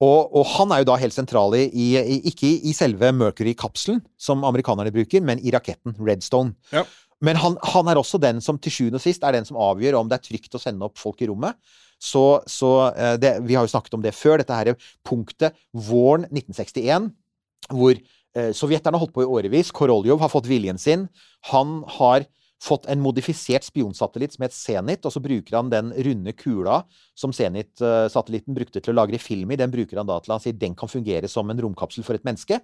[0.05, 4.45] Og, og han er jo da helt sentral i, i, ikke i selve Mercury-kapselen, som
[4.45, 6.53] amerikanerne bruker, men i raketten Redstone.
[6.74, 6.85] Ja.
[7.24, 9.97] Men han, han er også den som til sjuende og sist er den som avgjør
[10.03, 11.57] om det er trygt å sende opp folk i rommet.
[11.97, 14.74] Så, så eh, det, Vi har jo snakket om det før, dette her
[15.07, 17.09] punktet våren 1961,
[17.72, 19.72] hvor eh, sovjeterne har holdt på i årevis.
[19.72, 21.09] Koroljov har fått viljen sin.
[21.55, 22.29] Han har
[22.63, 26.83] fått en modifisert spionsatellitt som het Zenit, og så bruker han den runde kula
[27.15, 29.57] som Zenit-satellitten brukte til å lagre film i.
[29.61, 32.25] Den bruker han da til han sier den kan fungere som en romkapsel for et
[32.25, 32.61] menneske.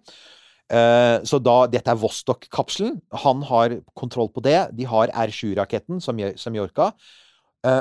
[0.72, 3.00] Eh, Så da, dette er Vostok-kapselen.
[3.26, 4.70] Han har kontroll på det.
[4.76, 6.92] De har R7-raketten, som, gjør- som Jorka.
[6.92, 7.31] Eh,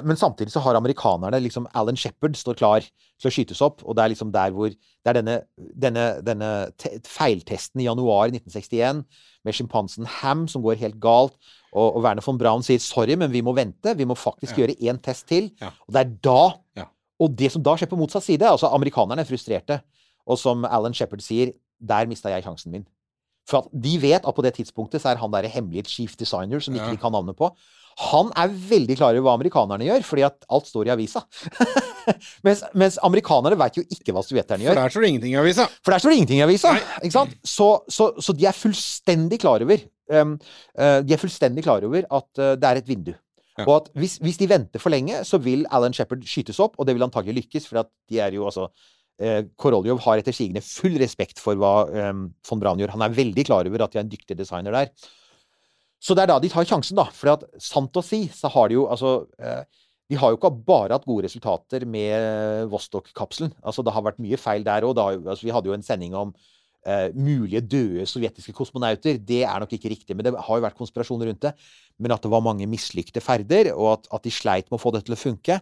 [0.05, 3.95] men samtidig så har amerikanerne liksom Alan Shepherd står klar til å skytes opp, og
[3.97, 6.49] det er liksom der hvor Det er denne, denne, denne
[7.09, 9.01] feiltesten i januar 1961
[9.45, 11.34] med sjimpansen Ham som går helt galt,
[11.73, 14.65] og, og Werner von Braun sier 'sorry, men vi må vente', vi må faktisk Ja.
[14.67, 15.49] gjøre én test til.
[15.61, 15.71] Ja.
[15.88, 16.86] Og det er da Ja.
[17.19, 19.82] Og det som da skjer på motsatt side Altså, amerikanerne er frustrerte.
[20.27, 22.86] Og som Alan Shepherd sier, der mista jeg sjansen min.
[23.49, 26.59] For at de vet at på det tidspunktet så er han der hemmelige chief designer,
[26.59, 27.49] som ikke de kan navnet på,
[28.01, 31.23] han er veldig klar over hva amerikanerne gjør, fordi at alt står i avisa.
[32.47, 34.79] mens, mens amerikanere veit jo ikke hva sovjeterne For gjør.
[34.81, 35.67] der står det ingenting i avisa.
[35.81, 36.75] For der står det ingenting i avisa.
[37.01, 37.35] Ikke sant?
[37.45, 39.83] Så, så, så de er fullstendig klar over
[40.17, 40.37] um,
[40.79, 43.13] uh, De er fullstendig klar over at uh, det er et vindu.
[43.59, 43.67] Ja.
[43.67, 46.87] Og at hvis, hvis de venter for lenge, så vil Alan Shepherd skytes opp, og
[46.87, 48.69] det vil antagelig lykkes, for at de er jo altså
[49.21, 52.13] eh, Koroljov har etter sigende full respekt for hva eh,
[52.47, 52.95] von Braun gjør.
[52.95, 54.93] Han er veldig klar over at de er en dyktig designer der.
[56.01, 57.05] Så det er da de tar sjansen, da.
[57.13, 59.61] For sant å si, så har de jo altså eh,
[60.09, 63.53] De har jo ikke bare hatt gode resultater med Vostok-kapselen.
[63.61, 64.97] Altså, det har vært mye feil der òg.
[64.99, 66.33] Altså, vi hadde jo en sending om
[66.81, 69.19] Uh, mulige døde sovjetiske kosmonauter.
[69.21, 71.51] Det er nok ikke riktig, men det har jo vært konspirasjoner rundt det.
[72.01, 74.89] Men at det var mange mislykte ferder, og at, at de sleit med å få
[74.95, 75.59] det til å funke.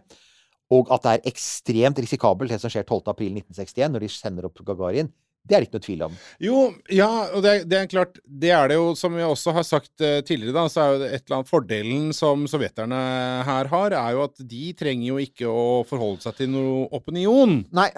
[0.72, 5.12] Og at det er ekstremt risikabelt, det som skjer 12.4.1961, når de sender opp Gagarin.
[5.40, 6.16] Det er det ikke noe tvil om.
[6.44, 6.56] Jo,
[6.92, 10.04] ja, og det, det er klart Det er det jo, som vi også har sagt
[10.04, 13.00] eh, tidligere, da, så er jo et eller annet Fordelen som sovjeterne
[13.48, 17.62] her har, er jo at de trenger jo ikke å forholde seg til noe opinion.
[17.74, 17.88] Nei.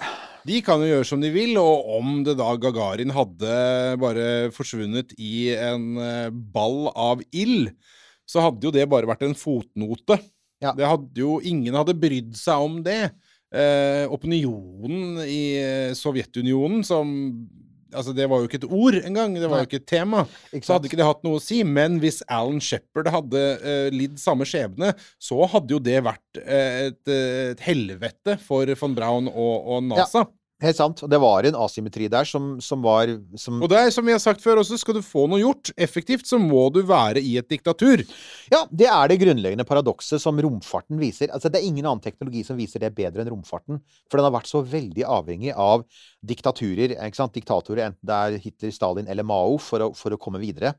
[0.47, 3.57] De kan jo gjøre som de vil, og om det da Gagarin hadde
[4.01, 7.73] bare forsvunnet i en eh, ball av ild,
[8.27, 10.17] så hadde jo det bare vært en fotnote.
[10.63, 10.71] Ja.
[10.75, 13.11] Det hadde jo Ingen hadde brydd seg om det.
[13.53, 17.11] Eh, opinionen i eh, Sovjetunionen som
[17.93, 19.35] Altså, det var jo ikke et ord engang.
[19.37, 19.65] Det var Nei.
[19.67, 20.23] jo ikke et tema.
[20.49, 21.59] Ikke Så hadde ikke det hatt noe å si.
[21.61, 26.87] Men hvis Alan Shepherd hadde eh, lidd samme skjebne, så hadde jo det vært eh,
[26.87, 30.25] et, et helvete for von Braun og, og NASA.
[30.63, 31.01] Helt sant.
[31.03, 34.13] Og det var en asymmetri der som, som var som, Og det er som vi
[34.15, 37.35] har sagt før også, skal du få noe gjort effektivt, så må du være i
[37.41, 38.05] et diktatur.
[38.53, 41.33] Ja, det er det grunnleggende paradokset som romfarten viser.
[41.35, 43.81] Altså, det er ingen annen teknologi som viser det bedre enn romfarten.
[44.07, 45.83] For den har vært så veldig avhengig av
[46.23, 47.35] diktaturer, ikke sant?
[47.35, 50.77] diktatorer, enten det er Hitler, Stalin eller Mao, for å, for å komme videre.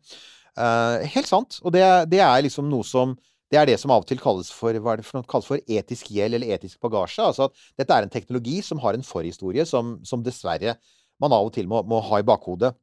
[0.54, 1.58] Uh, helt sant.
[1.66, 3.16] Og det, det er liksom noe som
[3.54, 4.74] det er det som av og til kalles for,
[5.06, 7.22] for, kalles for etisk gjeld eller etisk bagasje.
[7.22, 10.74] Altså at dette er en teknologi som har en forhistorie som, som dessverre
[11.22, 12.74] man av og til må, må ha i bakhodet.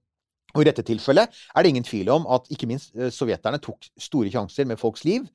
[0.56, 3.88] Og i dette tilfellet er det ingen tvil om at ikke minst eh, sovjeterne tok
[4.00, 5.28] store sjanser med folks liv.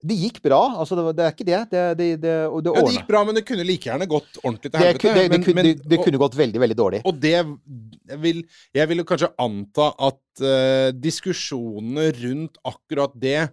[0.00, 0.58] Det gikk bra.
[0.80, 1.58] altså Det, det er ikke det.
[1.70, 2.34] Det, det, det,
[2.64, 5.14] det Ja, det gikk bra, men det kunne like gjerne gått ordentlig til helvete.
[5.18, 7.00] det, men- kunne- men- og- kunne gått veldig, veldig dårlig.
[7.04, 8.42] Og det jeg vil,
[8.74, 13.50] jeg vil kanskje anta at uh, diskusjonene rundt akkurat det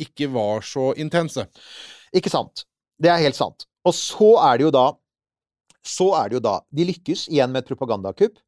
[0.00, 1.46] ikke var så intense.
[2.16, 2.64] Ikke sant?
[3.00, 3.66] Det er helt sant.
[3.86, 4.86] Og så er det jo da
[5.86, 8.38] Så er det jo da De lykkes igjen med et propagandakupp.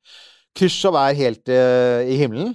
[0.59, 2.55] Khrusjtsjov er helt uh, i himmelen.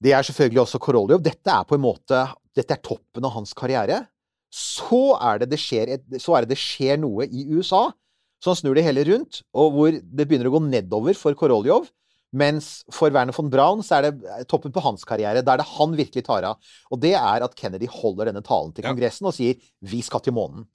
[0.00, 1.20] Det er selvfølgelig også Koroljov.
[1.24, 2.22] Dette er på en måte
[2.56, 4.04] Dette er toppen av hans karriere.
[4.48, 7.90] Så er det det skjer, et- det, det skjer noe i USA.
[8.44, 11.86] som snur det hele rundt, og hvor det begynner å gå nedover for Koroljov.
[12.36, 15.44] Mens for Werner von Braun så er det eh, toppen på hans karriere.
[15.44, 16.60] Da er det han virkelig tar av.
[16.92, 18.84] Og det er at Kennedy holder denne talen til.
[18.86, 20.66] Kongressen og sier 'vi skal til månen'.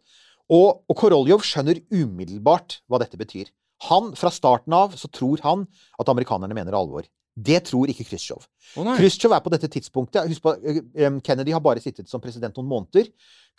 [0.52, 3.52] Og, og Koroljov skjønner umiddelbart hva dette betyr.
[3.90, 5.66] Han, Fra starten av så tror han
[6.00, 7.08] at amerikanerne mener alvor.
[7.32, 8.44] Det tror ikke Khrusjtsjov.
[8.76, 8.90] Oh.
[8.98, 12.58] Khrusjtsjov er på dette tidspunktet Husk på, eh, eh, Kennedy har bare sittet som president
[12.58, 13.08] noen måneder.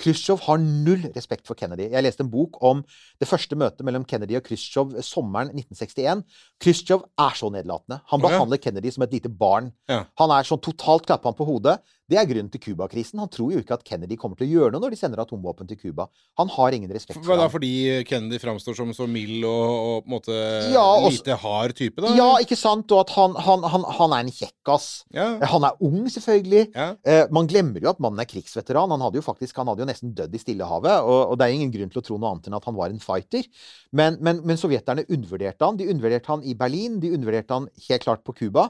[0.00, 1.88] Khrusjtsjov har null respekt for Kennedy.
[1.92, 2.82] Jeg leste en bok om
[3.20, 6.24] det første møtet mellom Kennedy og Khrusjtsjov sommeren 1961.
[6.62, 8.00] Khrusjtsjov er så nedlatende.
[8.12, 8.64] Han behandler ja.
[8.66, 9.72] Kennedy som et lite barn.
[9.90, 10.04] Ja.
[10.22, 11.78] Han er sånn totalt klapper han på hodet.
[12.12, 13.20] Det er grunnen til Cuba-krisen.
[13.22, 15.68] Han tror jo ikke at Kennedy kommer til å gjøre noe når de sender atomvåpen
[15.70, 16.08] til Cuba.
[16.40, 19.94] Han har ingen respekt for Hva da, fordi Kennedy framstår som så mild og, og
[20.02, 20.40] på en måte
[20.74, 22.12] Ja, også, lite hard type, da?
[22.18, 22.92] Ja, ikke sant?
[22.92, 24.88] Og at han, han, han, han er en kjekkas.
[25.14, 25.28] Ja.
[25.54, 26.66] Han er ung, selvfølgelig.
[26.74, 26.90] Ja.
[27.06, 28.92] Eh, man glemmer jo at mannen er krigsveteran.
[28.92, 31.04] Han hadde jo faktisk han hadde jo nesten dødd i Stillehavet.
[31.04, 32.92] Og, og det er ingen grunn til å tro noe annet enn at han var
[32.92, 33.46] en fighter.
[33.92, 35.78] Men, men, men sovjeterne undervurderte han.
[35.80, 36.98] De undervurderte han i Berlin.
[37.02, 38.68] De undervurderte han helt klart på Cuba.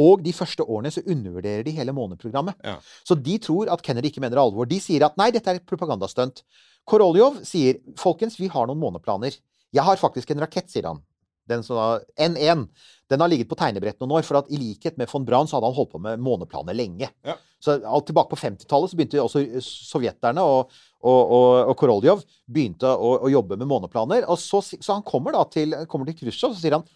[0.00, 2.60] Og de første årene så undervurderer de hele måneprogrammet.
[2.64, 2.78] Ja.
[3.04, 4.68] Så de tror at Kennedy ikke mener alvor.
[4.68, 6.44] De sier at nei, dette er et propagandastunt.
[6.88, 9.36] Koroljov sier folkens, vi har noen måneplaner.
[9.72, 11.02] Jeg har faktisk en rakett, sier han.
[11.50, 11.86] Den som da,
[12.28, 12.66] N1.
[13.10, 15.58] Den har ligget på tegnebrett noen år, for at i likhet med von Braun så
[15.58, 17.10] hadde han holdt på med måneplaner lenge.
[17.26, 17.36] Ja.
[17.62, 20.72] Så alt tilbake på 50-tallet så begynte også sovjeterne og,
[21.02, 24.26] og, og, og Koroljov begynte å, å jobbe med måneplaner.
[24.32, 26.86] Og så, så han kommer da til, kommer til Khrusjtsjov, så sier han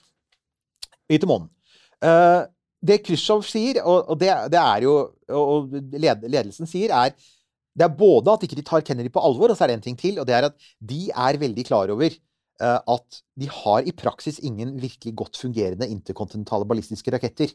[1.06, 1.50] Vi til månen.
[2.02, 2.48] Uh,
[2.86, 4.96] det Khrusjtsjov sier, og, og det, det er jo
[5.32, 7.14] Og led, ledelsen sier, er
[7.76, 9.84] det er både at ikke de tar Kennedy på alvor, og så er det en
[9.84, 12.14] ting til, og det er at de er veldig klar over
[12.60, 17.52] at de har i praksis ingen virkelig godt fungerende interkontinentale ballistiske raketter.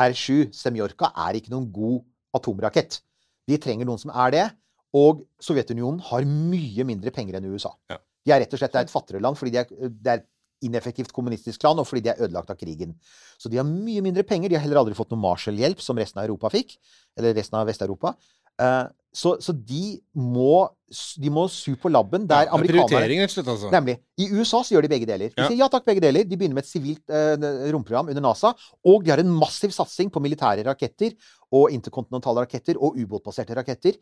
[0.00, 2.00] R7 Semjorka er ikke noen god
[2.36, 3.00] atomrakett.
[3.48, 4.46] De trenger noen som er det.
[4.96, 7.72] Og Sovjetunionen har mye mindre penger enn USA.
[7.90, 8.00] Ja.
[8.26, 10.28] De er rett og slett et fattigere land fordi de er, det er et
[10.66, 12.92] ineffektivt kommunistisk land, og fordi de er ødelagt av krigen.
[13.40, 14.50] Så de har mye mindre penger.
[14.50, 16.74] De har heller aldri fått noe Marshall-hjelp, som resten av Europa fikk.
[17.16, 18.12] Eller resten av Vest-Europa.
[19.12, 20.68] Så, så de må
[21.22, 23.70] de må su på labben der Ja, er amerikanerne slett, altså.
[23.70, 23.96] Nemlig.
[24.18, 25.30] I USA så gjør de begge deler.
[25.34, 25.48] De Ja.
[25.48, 26.24] sier ja takk, begge deler.
[26.26, 28.52] De begynner med et sivilt eh, romprogram under NASA.
[28.86, 31.14] Og de har en massiv satsing på militære raketter
[31.52, 33.98] og interkontinentale raketter og ubåtbaserte raketter.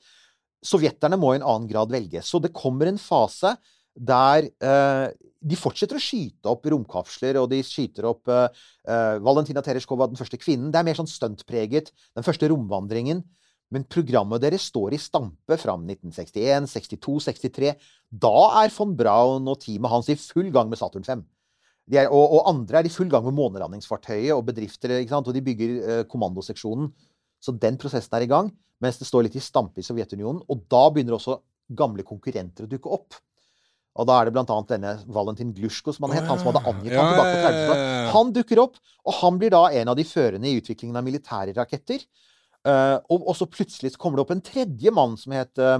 [0.64, 2.20] Sovjeterne må i en annen grad velge.
[2.24, 3.56] Så det kommer en fase
[3.98, 8.48] der eh, de fortsetter å skyte opp romkapsler, og de skyter opp eh,
[8.88, 10.72] eh, Valentina Tereshkova, den første kvinnen.
[10.74, 11.92] Det er mer sånn stuntpreget.
[12.16, 13.22] Den første romvandringen.
[13.74, 17.74] Men programmet deres står i stampe fram 1961, 62, 63.
[18.08, 21.26] Da er von Braun og teamet hans i full gang med Saturn 5.
[21.88, 25.44] De er, og, og andre er i full gang med månelandingsfartøyet og bedrifter, og de
[25.44, 26.90] bygger eh, kommandoseksjonen.
[27.40, 28.50] Så den prosessen er i gang,
[28.82, 30.42] mens det står litt i stampe i Sovjetunionen.
[30.48, 31.38] Og da begynner også
[31.78, 33.16] gamle konkurrenter å dukke opp.
[33.98, 36.28] Og da er det annet denne Valentin Glushko, som han het.
[36.28, 37.82] Han som hadde angitt ham tilbake på ja, ja, 30-tallet.
[37.82, 38.10] ja, ja.
[38.14, 38.76] Han dukker opp,
[39.08, 42.04] og han blir da en av de førende i utviklingen av militære raketter.
[42.68, 45.76] Eh, og, og så plutselig kommer det opp en tredje mann som het eh,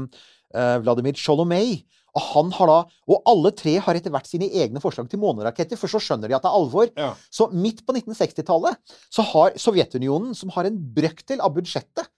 [0.57, 1.81] eh, Vladimir Sholomei.
[2.17, 2.77] Og han har da,
[3.13, 6.35] og alle tre har etter hvert sine egne forslag til måneraketter, for så skjønner de
[6.39, 6.89] at det er alvor.
[6.97, 7.11] Ja.
[7.31, 12.09] Så midt på 1960-tallet så har Sovjetunionen, som har en brøkdel av budsjettet,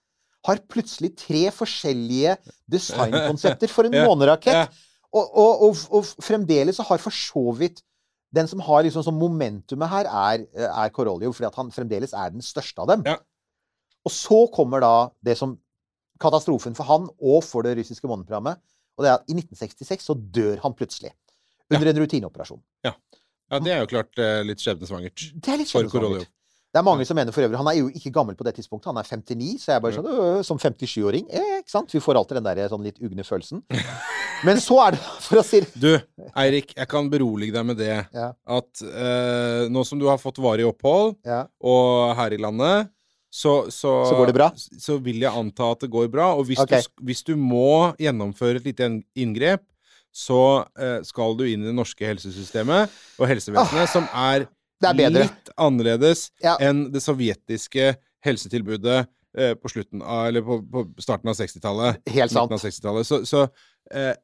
[0.46, 2.38] har plutselig tre forskjellige
[2.70, 4.78] designkonsepter for en Ja, månerakett.
[5.10, 7.82] Og, og, og, og fremdeles så har for så vidt
[8.32, 12.30] den som har liksom sånn momentumet her, er, er Koroljov, fordi at han fremdeles er
[12.32, 13.02] den største av dem.
[13.10, 13.18] Ja.
[14.06, 14.92] Og så kommer da
[15.24, 15.56] det som
[16.20, 18.60] katastrofen for han og for det russiske måneprogrammet.
[18.98, 21.12] Og det er at i 1966 så dør han plutselig.
[21.70, 22.60] Under en rutineoperasjon.
[22.84, 22.92] Ja,
[23.62, 25.24] det er jo klart eh, litt skjebnesvangert.
[25.42, 26.28] Det er litt skjebnesvangert.
[26.70, 28.92] Det er mange som mener for øvrig Han er jo ikke gammel på det tidspunktet.
[28.92, 31.24] Han er 59, så jeg er bare sånn øh, Som 57-åring.
[31.34, 31.90] Eh, ikke sant?
[31.90, 33.64] Vi får alltid den der sånn litt ugne følelsen.
[34.46, 35.90] Men så er det, for å si Du,
[36.38, 38.28] Eirik, jeg kan berolige deg med det Ja.
[38.58, 41.42] at eh, nå som du har fått varig opphold, Ja.
[41.60, 42.88] og her i landet,
[43.30, 44.50] så, så, Så går det bra?
[44.56, 46.32] Så vil jeg anta at det går bra.
[46.34, 46.82] Og hvis, okay.
[46.82, 49.62] du, hvis du må gjennomføre et lite inngrep,
[50.10, 54.48] så eh, skal du inn i det norske helsesystemet og helsevesenet, som er,
[54.82, 56.56] er litt annerledes Ja.
[56.58, 57.92] enn det sovjetiske
[58.26, 59.04] helsetilbudet
[59.38, 59.70] eh, på
[60.02, 62.02] av, eller på, på starten av 60-tallet.
[62.10, 62.50] Helt sant.
[62.50, 63.06] av 60-tallet.
[63.06, 63.46] Så, så
[63.94, 64.16] eh,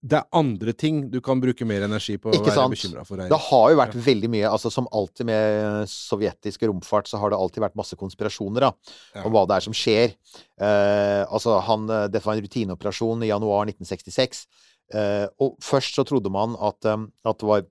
[0.00, 2.72] det er andre ting du kan bruke mer energi på å Ikke være sant?
[2.72, 3.20] bekymra for.
[3.20, 7.40] Det har jo vært veldig mye altså Som alltid med sovjetisk romfart, så har det
[7.40, 8.70] alltid vært masse konspirasjoner da,
[9.14, 9.26] Ja.
[9.28, 10.14] om hva det er som skjer.
[10.56, 14.46] Uh, altså han, eh, Dette var en rutineoperasjon i januar 1966.
[14.94, 17.68] Uh, og først så trodde man at, um, at det var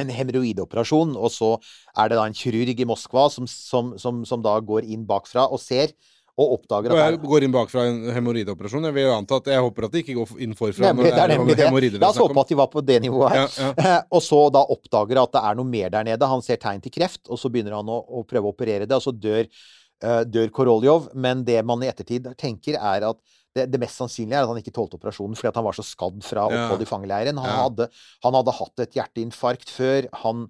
[0.00, 1.54] en hemoroideoperasjon, og så
[1.96, 5.48] er det da en kirurg i Moskva som, som, som, som da går inn bakfra
[5.48, 5.92] og ser,
[6.40, 8.86] og oppdager Og at jeg det er går inn bakfra en hemoroideoperasjon.
[8.88, 11.20] Jeg vil jo anta at jeg håper at de ikke går inn forfra Nemlig, det
[11.20, 12.00] er nemlig det.
[12.00, 13.42] La oss håpe at de var på det nivået her.
[13.60, 13.98] Ja, ja.
[14.16, 16.30] og så da oppdager at det er noe mer der nede.
[16.32, 18.96] Han ser tegn til kreft, og så begynner han å, å prøve å operere det,
[18.96, 21.10] og så dør, eh, dør Koroljov.
[21.12, 23.20] Men det man i ettertid tenker, er at
[23.52, 26.22] det, det mest sannsynlige er at han ikke tålte operasjonen fordi han var så skadd
[26.24, 27.36] fra opphold i fangeleiren.
[27.44, 27.60] Han, Ja.
[27.66, 27.90] hadde,
[28.24, 30.08] han hadde hatt et hjerteinfarkt før.
[30.24, 30.46] Han,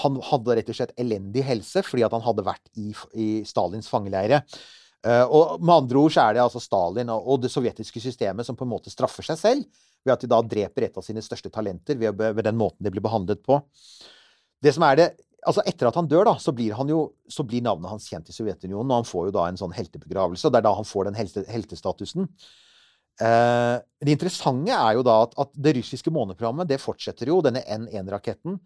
[0.00, 3.92] han hadde rett og slett elendig helse fordi at han hadde vært i, i Stalins
[3.92, 4.40] fangeleire.
[5.06, 8.58] Eh, og med andre ord så er det altså Stalin og, det sovjetiske systemet som
[8.58, 11.50] på en måte straffer seg selv ved at de da dreper et av sine største
[11.52, 13.60] talenter ved, ved den måten de blir behandlet på.
[14.62, 15.12] Det som er det
[15.46, 17.00] Altså Etter at han dør, da, så blir, han jo,
[17.30, 20.50] så blir navnet hans kjent i Sovjetunionen, og han får jo da en sånn heltebegravelse.
[20.50, 22.26] Det er da han får den helte, heltestatusen.
[23.22, 27.62] Eh, det interessante er jo da at, at det russiske måneprogrammet det fortsetter jo, denne
[27.62, 28.58] N1-raketten.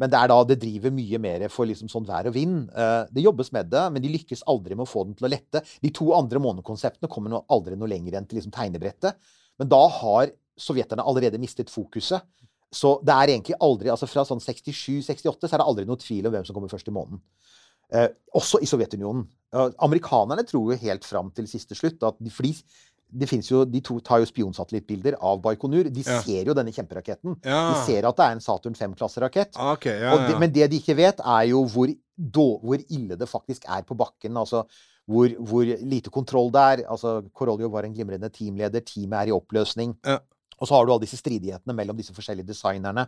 [0.00, 2.64] Men det er da det driver mye mer for liksom sånn vær og vind.
[2.74, 5.30] Eh, det jobbes med det, men de lykkes aldri med å få den til å
[5.30, 5.62] lette.
[5.84, 9.20] De to andre månekonseptene kommer aldri noe lenger enn til liksom tegnebrettet.
[9.62, 12.26] Men da har sovjeterne allerede mistet fokuset.
[12.74, 16.26] Så det er egentlig aldri altså Fra sånn 67-68 så er det aldri noe tvil
[16.26, 17.22] om hvem som kommer først i månen.
[17.94, 19.26] Eh, også i Sovjetunionen.
[19.54, 22.54] Eh, amerikanerne tror jo helt fram til siste slutt at de, fordi
[23.14, 25.84] det finnes jo, De to tar jo spionsatellittbilder av Baikonur.
[25.92, 26.20] De Ja.
[26.22, 27.36] ser jo denne kjemperaketten.
[27.44, 27.60] Ja.
[27.72, 29.54] De ser at det er en Saturn 5-klasserakett.
[29.54, 31.88] Okay, Ok, ja, de, men det de ikke vet, er jo hvor,
[32.18, 34.36] då, hvor ille det faktisk er på bakken.
[34.36, 34.64] Altså
[35.06, 36.84] hvor, hvor lite kontroll det er.
[36.90, 38.80] Altså, Koroljov var en glimrende teamleder.
[38.80, 39.96] Teamet er i oppløsning.
[40.04, 40.18] Ja.
[40.60, 43.06] Og så har du alle disse stridighetene mellom disse forskjellige designerne.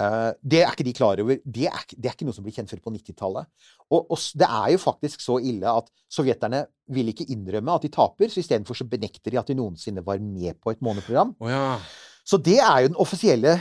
[0.00, 1.40] Eh, det er ikke de klar over.
[1.44, 3.50] Det er, det er ikke noe som blir kjent før på 90-tallet.
[3.90, 7.92] Og, og det er jo faktisk så ille at sovjeterne vil ikke innrømme at de
[7.92, 11.36] taper, så istedenfor så benekter de at de noensinne var med på et måneprogram.
[11.40, 11.76] Oh, ja.
[12.22, 13.56] Så det er jo den offisielle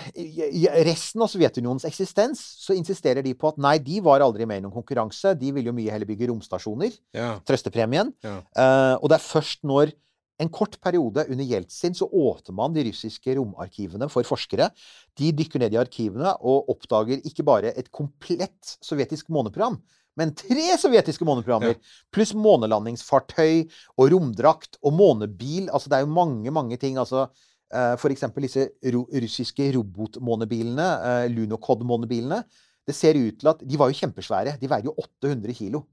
[0.85, 4.65] Resten av Sovjetunionens eksistens så insisterer de på at nei, de var aldri med i
[4.67, 5.33] noen konkurranse.
[5.39, 6.93] De ville jo mye heller bygge romstasjoner.
[7.17, 7.31] ja.
[7.47, 8.13] Trøstepremien.
[8.21, 8.37] Ja.
[8.53, 9.95] Uh, og det er først når
[10.41, 14.71] en kort periode under Jeltsin så åpner man de russiske romarkivene for forskere.
[15.17, 19.77] De dykker ned i arkivene og oppdager ikke bare et komplett sovjetisk måneprogram,
[20.19, 21.77] men tre sovjetiske måneprogrammer.
[22.13, 23.63] Pluss månelandingsfartøy
[23.95, 25.69] og romdrakt og månebil.
[25.71, 26.99] Altså det er jo mange, mange ting.
[26.99, 27.29] altså
[27.71, 28.01] F.eks.
[28.01, 32.41] for eksempel disse russiske robotmånebilene, eh, Lunokod-månebilene.
[32.83, 34.57] Det ser ut til at De var jo kjempesvære.
[34.59, 35.85] De veide jo 800 kilo.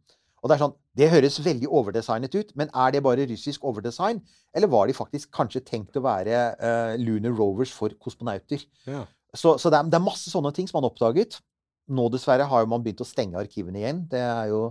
[0.43, 4.20] Og Det er sånn, det høres veldig overdesignet ut, men er det bare russisk overdesign?
[4.55, 8.62] Eller var de faktisk kanskje tenkt å være uh, Lunar Rovers for kosmonauter?
[8.86, 9.05] Ja.
[9.34, 11.41] Så, så det, er, det er masse sånne ting som man har oppdaget.
[11.89, 14.03] Nå dessverre har jo man begynt å stenge arkivene igjen.
[14.12, 14.62] Det er jo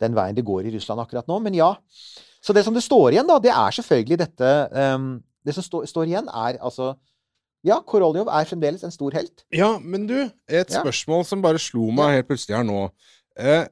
[0.00, 1.38] den veien det går i Russland akkurat nå.
[1.44, 1.70] Men ja.
[2.44, 4.48] Så det som det står igjen, da, det er selvfølgelig dette
[4.96, 5.10] um,
[5.44, 6.94] Det som stå, står igjen, er altså
[7.64, 9.44] Ja, Koroljov er fremdeles en stor helt.
[9.52, 10.82] Ja, men du, et Ja.
[10.82, 12.82] spørsmål som bare slo meg helt plutselig her nå.
[13.40, 13.64] Eh,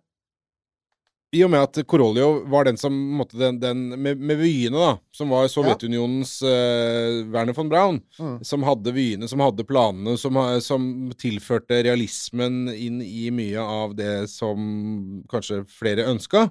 [1.32, 4.90] I og med at Koroljov var den som måtte den, den med, med vyene, da,
[5.16, 8.34] som var Sovjetunionens uh, Werner von Braun, Mm.
[8.44, 10.84] som hadde vyene, som hadde planene, som, som
[11.16, 16.50] tilførte realismen inn i mye av det som kanskje flere ønska.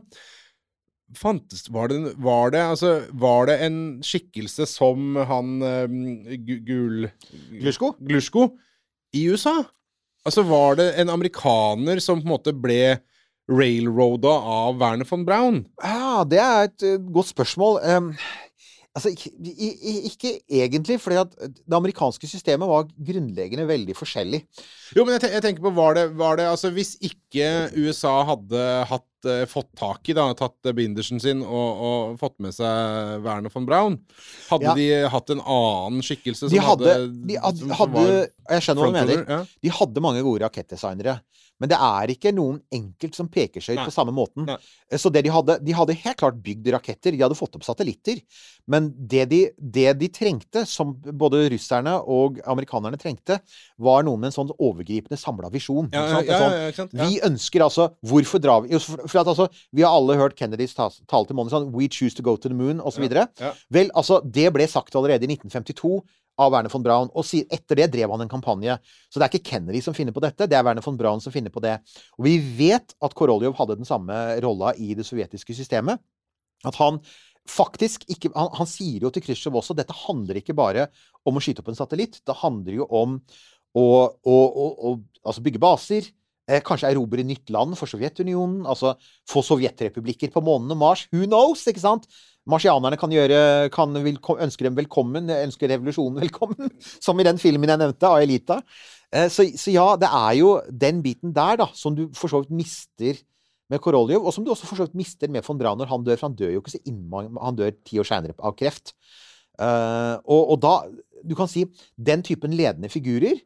[1.14, 5.86] Fantes var det, var det Altså, var det en skikkelse som han uh,
[6.42, 7.06] Gul...
[7.52, 7.94] Glusko?
[8.02, 8.48] Glusko
[9.14, 9.60] i USA?
[10.26, 12.98] Altså, var det en amerikaner som på en måte ble
[13.50, 15.64] railroada av Werner von Braun?
[15.84, 17.80] Ja, det er et eh, godt spørsmål.
[17.86, 18.12] Um,
[18.96, 19.32] altså, ikke,
[20.12, 24.44] ikke egentlig, fordi at det amerikanske systemet var grunnleggende veldig forskjellig.
[24.96, 28.64] Jo, men jeg, jeg tenker på, var det, var det Altså, hvis ikke USA hadde
[28.90, 33.22] hatt, eh, fått tak i, da, tatt eh, bindersen sin og, og fått med seg
[33.24, 34.00] Werner von Braun,
[34.50, 34.76] hadde Ja.
[34.76, 36.96] de hatt en annen skikkelse som De hadde,
[37.28, 38.06] de hadde, som hadde
[38.50, 39.26] Jeg skjønner hva du mener.
[39.30, 39.44] Ja.
[39.64, 41.22] De hadde mange gode rakettdesignere.
[41.62, 44.48] Men det er ikke noen enkelt som peker seg ut på samme måten.
[44.48, 44.56] Nei.
[44.98, 47.14] Så det de hadde De hadde helt klart bygd raketter.
[47.14, 48.18] De hadde fått opp satellitter.
[48.66, 53.38] Men det de, det de trengte, som både russerne og amerikanerne trengte,
[53.78, 55.92] var noen med en sånn overgripende samla visjon.
[55.94, 56.90] Ja, ikke ja, sånn, ja.
[56.98, 57.06] Ja.
[57.06, 60.90] Vi ønsker altså Hvorfor drar vi for, at altså, Vi har alle hørt Kennedys ta-
[61.08, 63.06] tale til månen sånn We choose to go to the moon, osv.
[63.12, 63.54] Ja, ja.
[63.74, 66.02] Vel, altså, det ble sagt allerede i 1952
[66.42, 68.78] av Werner von Braun, og etter det drev han en kampanje.
[69.12, 71.34] Så det er ikke Kennedy som finner på dette, det er Werner von Braun som
[71.34, 71.76] finner på det.
[72.18, 76.02] Og vi vet at Koroljov hadde den samme rolla i det sovjetiske systemet.
[76.66, 77.02] At han
[77.50, 80.88] faktisk ikke Han, han sier jo til Khrusjtsjov også dette handler ikke bare
[81.26, 82.20] om å skyte opp en satellitt.
[82.26, 83.18] Det handler jo om
[83.76, 83.86] å,
[84.24, 84.96] å, å, å
[85.26, 86.10] altså bygge baser.
[86.50, 88.66] Eh, kanskje erobre nytt land for Sovjetunionen.
[88.66, 88.96] Altså
[89.30, 91.06] få sovjetrepublikker på månen og Mars.
[91.14, 91.68] Who knows?
[91.70, 92.08] ikke sant?
[92.50, 96.72] Marsianerne kan gjøre kan ønske dem velkommen, ønske revolusjonen velkommen.
[97.06, 98.62] Som i den filmen jeg nevnte, av Elita.
[99.14, 102.42] Eh, så, så ja, det er jo den biten der da, som du for så
[102.42, 103.20] vidt mister
[103.72, 106.04] med Koroljov, og som du også for så vidt mister med von Braun når han
[106.04, 108.96] dør, for han dør jo ikke så innmang, Han dør ti år seinere av kreft.
[109.62, 110.76] Eh, og, og da
[111.22, 111.68] Du kan si
[112.02, 113.38] den typen ledende figurer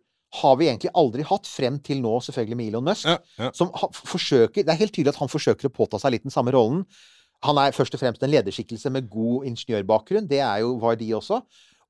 [0.41, 3.07] har vi egentlig aldri hatt, frem til nå, selvfølgelig med Elon Musk.
[3.07, 3.51] Ja, ja.
[3.55, 6.53] Som forsøker Det er helt tydelig at han forsøker å påta seg litt den samme
[6.55, 6.83] rollen.
[7.45, 10.27] Han er først og fremst en lederskikkelse med god ingeniørbakgrunn.
[10.29, 11.41] Det er jo var de også.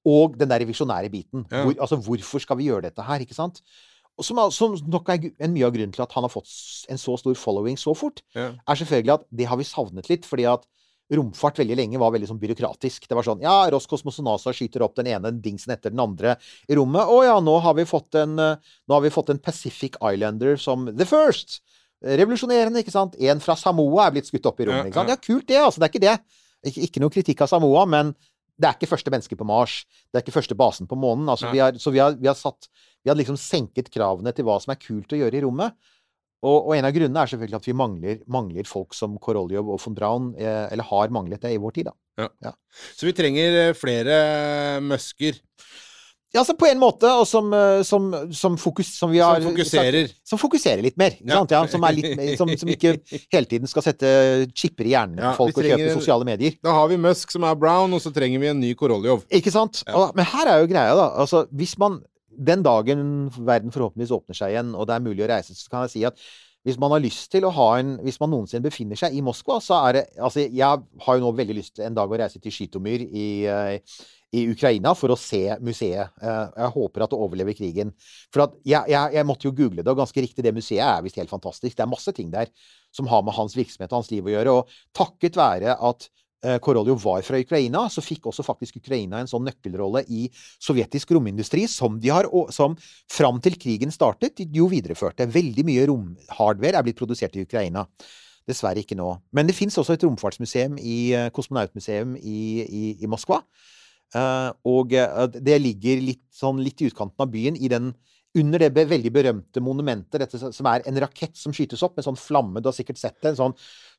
[0.06, 1.46] Og den der visjonære biten.
[1.52, 1.64] Ja.
[1.64, 3.24] Hvor, altså, hvorfor skal vi gjøre dette her?
[3.24, 3.62] ikke sant?
[4.22, 6.48] Som, som nok er en mye av grunnen til at han har fått
[6.91, 10.28] en så stor following så fort, er selvfølgelig at det har vi savnet litt.
[10.30, 10.64] fordi at
[11.14, 13.08] romfart veldig lenge var veldig sånn byråkratisk.
[13.08, 16.36] Det var sånn Ja, Roskosmos og NASA skyter opp den ene dingsen etter den andre
[16.68, 17.06] i rommet.
[17.06, 21.06] Å ja, nå har vi fått en, eh, vi fått en Pacific Islander som The
[21.06, 21.62] First.
[22.06, 23.16] Revolusjonerende, ikke sant?
[23.20, 24.89] En fra Samoa er blitt skutt opp i rommet.
[24.89, 25.10] Ikke sant?
[25.10, 25.80] Ja, kult det, altså.
[25.80, 26.18] Det er ikke det.
[26.66, 28.16] Ikke, ikke noe kritikk av Samoa, men
[28.58, 29.84] det er ikke første menneske på Mars.
[30.10, 31.28] Det er ikke første basen på månen.
[31.32, 32.70] Altså, vi har, så vi har, vi har satt
[33.06, 35.76] Vi har liksom senket kravene til hva som er kult å gjøre i rommet.
[36.46, 39.82] Og, og en av grunnene er selvfølgelig at vi mangler, mangler folk som Koroljov og
[39.82, 42.54] von Braun, eh, eller har manglet det i vår tid, da.
[42.96, 44.20] Så vi trenger eh, flere
[44.86, 45.41] Musker
[46.36, 49.54] Ja, altså på en måte, og som, eh, som, som, fokus, som vi har som
[49.54, 50.08] fokuserer.
[50.10, 51.14] sagt- som fokuserer litt mer.
[51.16, 51.38] Ikke Ja.
[51.39, 51.54] sant?
[51.56, 52.91] Ja, som, er litt, som, som ikke
[53.34, 54.10] hele tiden skal sette
[54.52, 56.58] chipper i hjernen Ja, folk trenger, og kjøpe sosiale medier.
[56.66, 59.24] Da har vi Musk som er brown, og så trenger vi en ny Koroljov.
[59.32, 59.86] Ikke sant?
[59.88, 59.96] Ja.
[59.96, 61.08] Og, men her er jo greia, da.
[61.24, 62.02] Altså, hvis man
[62.38, 65.86] Den dagen verden forhåpentligvis åpner seg igjen, og det er mulig å reise, så kan
[65.86, 66.19] jeg si at
[66.65, 69.59] hvis man har lyst til å ha en Hvis man noensinne befinner seg i Moskva,
[69.61, 72.53] så er det Altså, jeg har jo nå veldig lyst en dag å reise til
[72.53, 73.99] Skytomyr i, eh,
[74.36, 76.09] i Ukraina for å se museet.
[76.21, 77.93] Eh, Jeg håper at det overlever krigen.
[78.33, 81.21] For jeg, jeg, jeg måtte jo google det, og ganske riktig, det museet er visst
[81.21, 81.77] helt fantastisk.
[81.77, 82.49] Det er masse ting der
[82.91, 84.57] som har med hans virksomhet og hans liv å gjøre.
[84.57, 86.09] Og takket være at
[86.43, 90.25] eh, Koroljov var fra Ukraina, så fikk også faktisk Ukraina en sånn nøkkelrolle i
[90.59, 92.75] sovjetisk romindustri som de har, som
[93.11, 95.27] fram til krigen startet, jo videreførte.
[95.31, 97.86] Veldig mye romhardware er blitt produsert i Ukraina.
[98.45, 99.07] Dessverre ikke nå.
[99.33, 103.39] Men det fins også et romfartsmuseum i eh, Kosmonautmuseum i, i, i Moskva.
[104.15, 104.93] Eh, og
[105.41, 107.89] det ligger litt, sånn, litt i utkanten av byen, i den,
[108.38, 112.05] under det veldig berømte monumentet, dette som- som er en rakett som skytes opp med
[112.05, 112.61] sånn flamme.
[112.61, 113.29] Du har sikkert sett det.
[113.31, 113.55] En sånn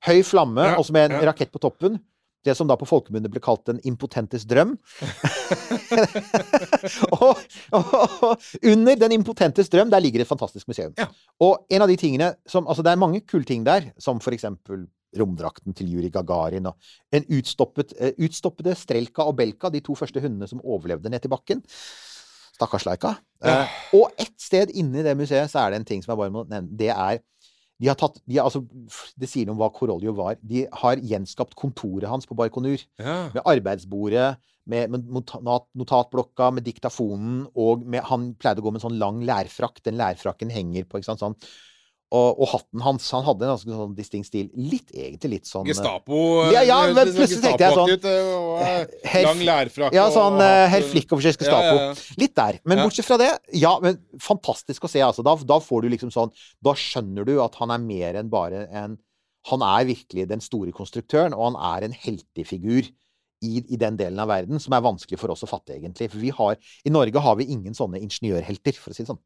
[0.07, 1.32] høy flamme, Ja, og så med en ja.
[1.32, 1.99] rakett på toppen.
[2.47, 4.77] Det som da på folkemunne ble kalt den impotentes drøm.
[7.17, 7.41] og,
[7.79, 7.95] og,
[8.31, 10.95] og under den impotentes drøm, der ligger et fantastisk museum.
[10.99, 11.11] Ja.
[11.43, 14.35] Og en av de tingene som Altså, det er mange kule ting der, som for
[14.35, 14.87] eksempel
[15.17, 16.77] romdrakten til Juri Gagarin, og
[17.15, 21.33] en utstoppet, eh, utstoppede Strelka og Belka, de to første hundene som overlevde ned til
[21.33, 21.63] bakken.
[22.57, 23.15] Stakkars Laika.
[23.45, 26.33] Eh, og ett sted inni det museet så er det en ting som jeg bare
[26.33, 26.73] må nevne.
[26.79, 27.21] Det er
[27.77, 28.62] de har tatt, de har, altså,
[29.20, 30.39] Det sier noe om hva Korolio var.
[30.41, 32.81] De har gjenskapt kontoret hans på Baikonur.
[33.01, 33.16] Ja.
[33.35, 34.29] Med arbeidsbordet,
[34.66, 39.01] med, med notat, notatblokka, med diktafonen, og med Han pleide å gå med en sånn
[39.03, 39.83] lang lærfrakk.
[39.85, 41.37] Den lærfrakken henger på, ikke sant, sånn.
[42.15, 43.09] Og, og hatten hans.
[43.17, 44.47] Han hadde en ganske sånn distinkt stil.
[44.55, 46.19] Litt, egentlig litt sånn Gestapo
[46.55, 48.13] Ja, ja, men plutselig tenkte jeg sånn
[48.63, 51.73] eh, Lang lærfrakk Ja, sånn uh, herr Flikkovskis Gestapo.
[51.75, 52.21] Ja, ja, ja.
[52.23, 52.61] Litt der.
[52.63, 55.27] Men bortsett fra det, ja, men fantastisk å se, altså.
[55.27, 56.31] Da, da får du liksom sånn
[56.63, 58.95] Da skjønner du at han er mer enn bare en
[59.51, 62.87] Han er virkelig den store konstruktøren, og han er en heltefigur
[63.45, 66.09] i, i den delen av verden som er vanskelig for oss å fatte, egentlig.
[66.13, 69.23] For vi har I Norge har vi ingen sånne ingeniørhelter, for å si det sånn.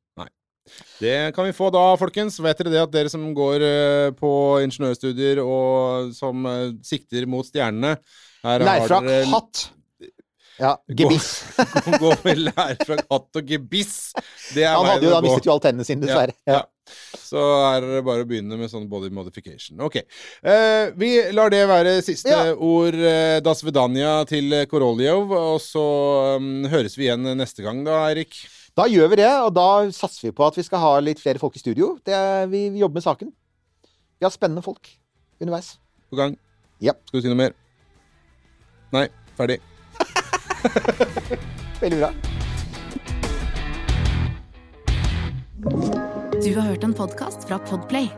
[1.01, 2.39] Det kan vi få da, folkens.
[2.45, 4.31] Vet dere det at dere som går eh, på
[4.67, 7.97] ingeniørstudier og som eh, sikter mot stjernene
[8.45, 9.69] Leirfrakk, dere- hatt.
[10.61, 11.29] Ja, gebiss.
[11.57, 13.95] Gå, gå med leirfrakk, hatt og gebiss.
[14.53, 16.35] Det Han hadde jo da mistet jo alle tennene sine, dessverre.
[16.45, 16.67] Ja, ja.
[17.17, 17.41] Så
[17.71, 19.79] er det bare å begynne med sånn body modification.
[19.87, 20.01] Ok.
[20.43, 22.53] Eh, vi lar det være siste Ja.
[22.53, 22.93] ord.
[22.99, 25.33] Eh, das Vedania til Koroljov.
[25.39, 25.85] Og så
[26.37, 28.35] um, høres vi igjen neste gang, da, Eirik.
[28.79, 31.41] Da gjør vi det, og da satser vi på at vi skal ha litt flere
[31.43, 31.97] folk i studio.
[32.07, 33.33] Det er, vi, vi jobber med saken.
[34.21, 34.93] Vi har spennende folk
[35.41, 35.75] underveis.
[36.11, 36.37] På gang.
[36.81, 36.95] Ja.
[37.09, 37.57] Skal du si noe mer?
[38.95, 39.09] Nei.
[39.39, 39.61] Ferdig.
[41.81, 42.11] Veldig bra.
[46.41, 48.11] Du har hørt en podkast fra Podplay.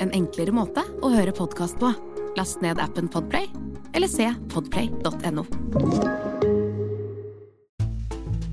[0.00, 1.92] En enklere måte å høre podkast på.
[2.38, 3.50] Last ned appen Podplay,
[3.94, 5.46] eller se podplay.no.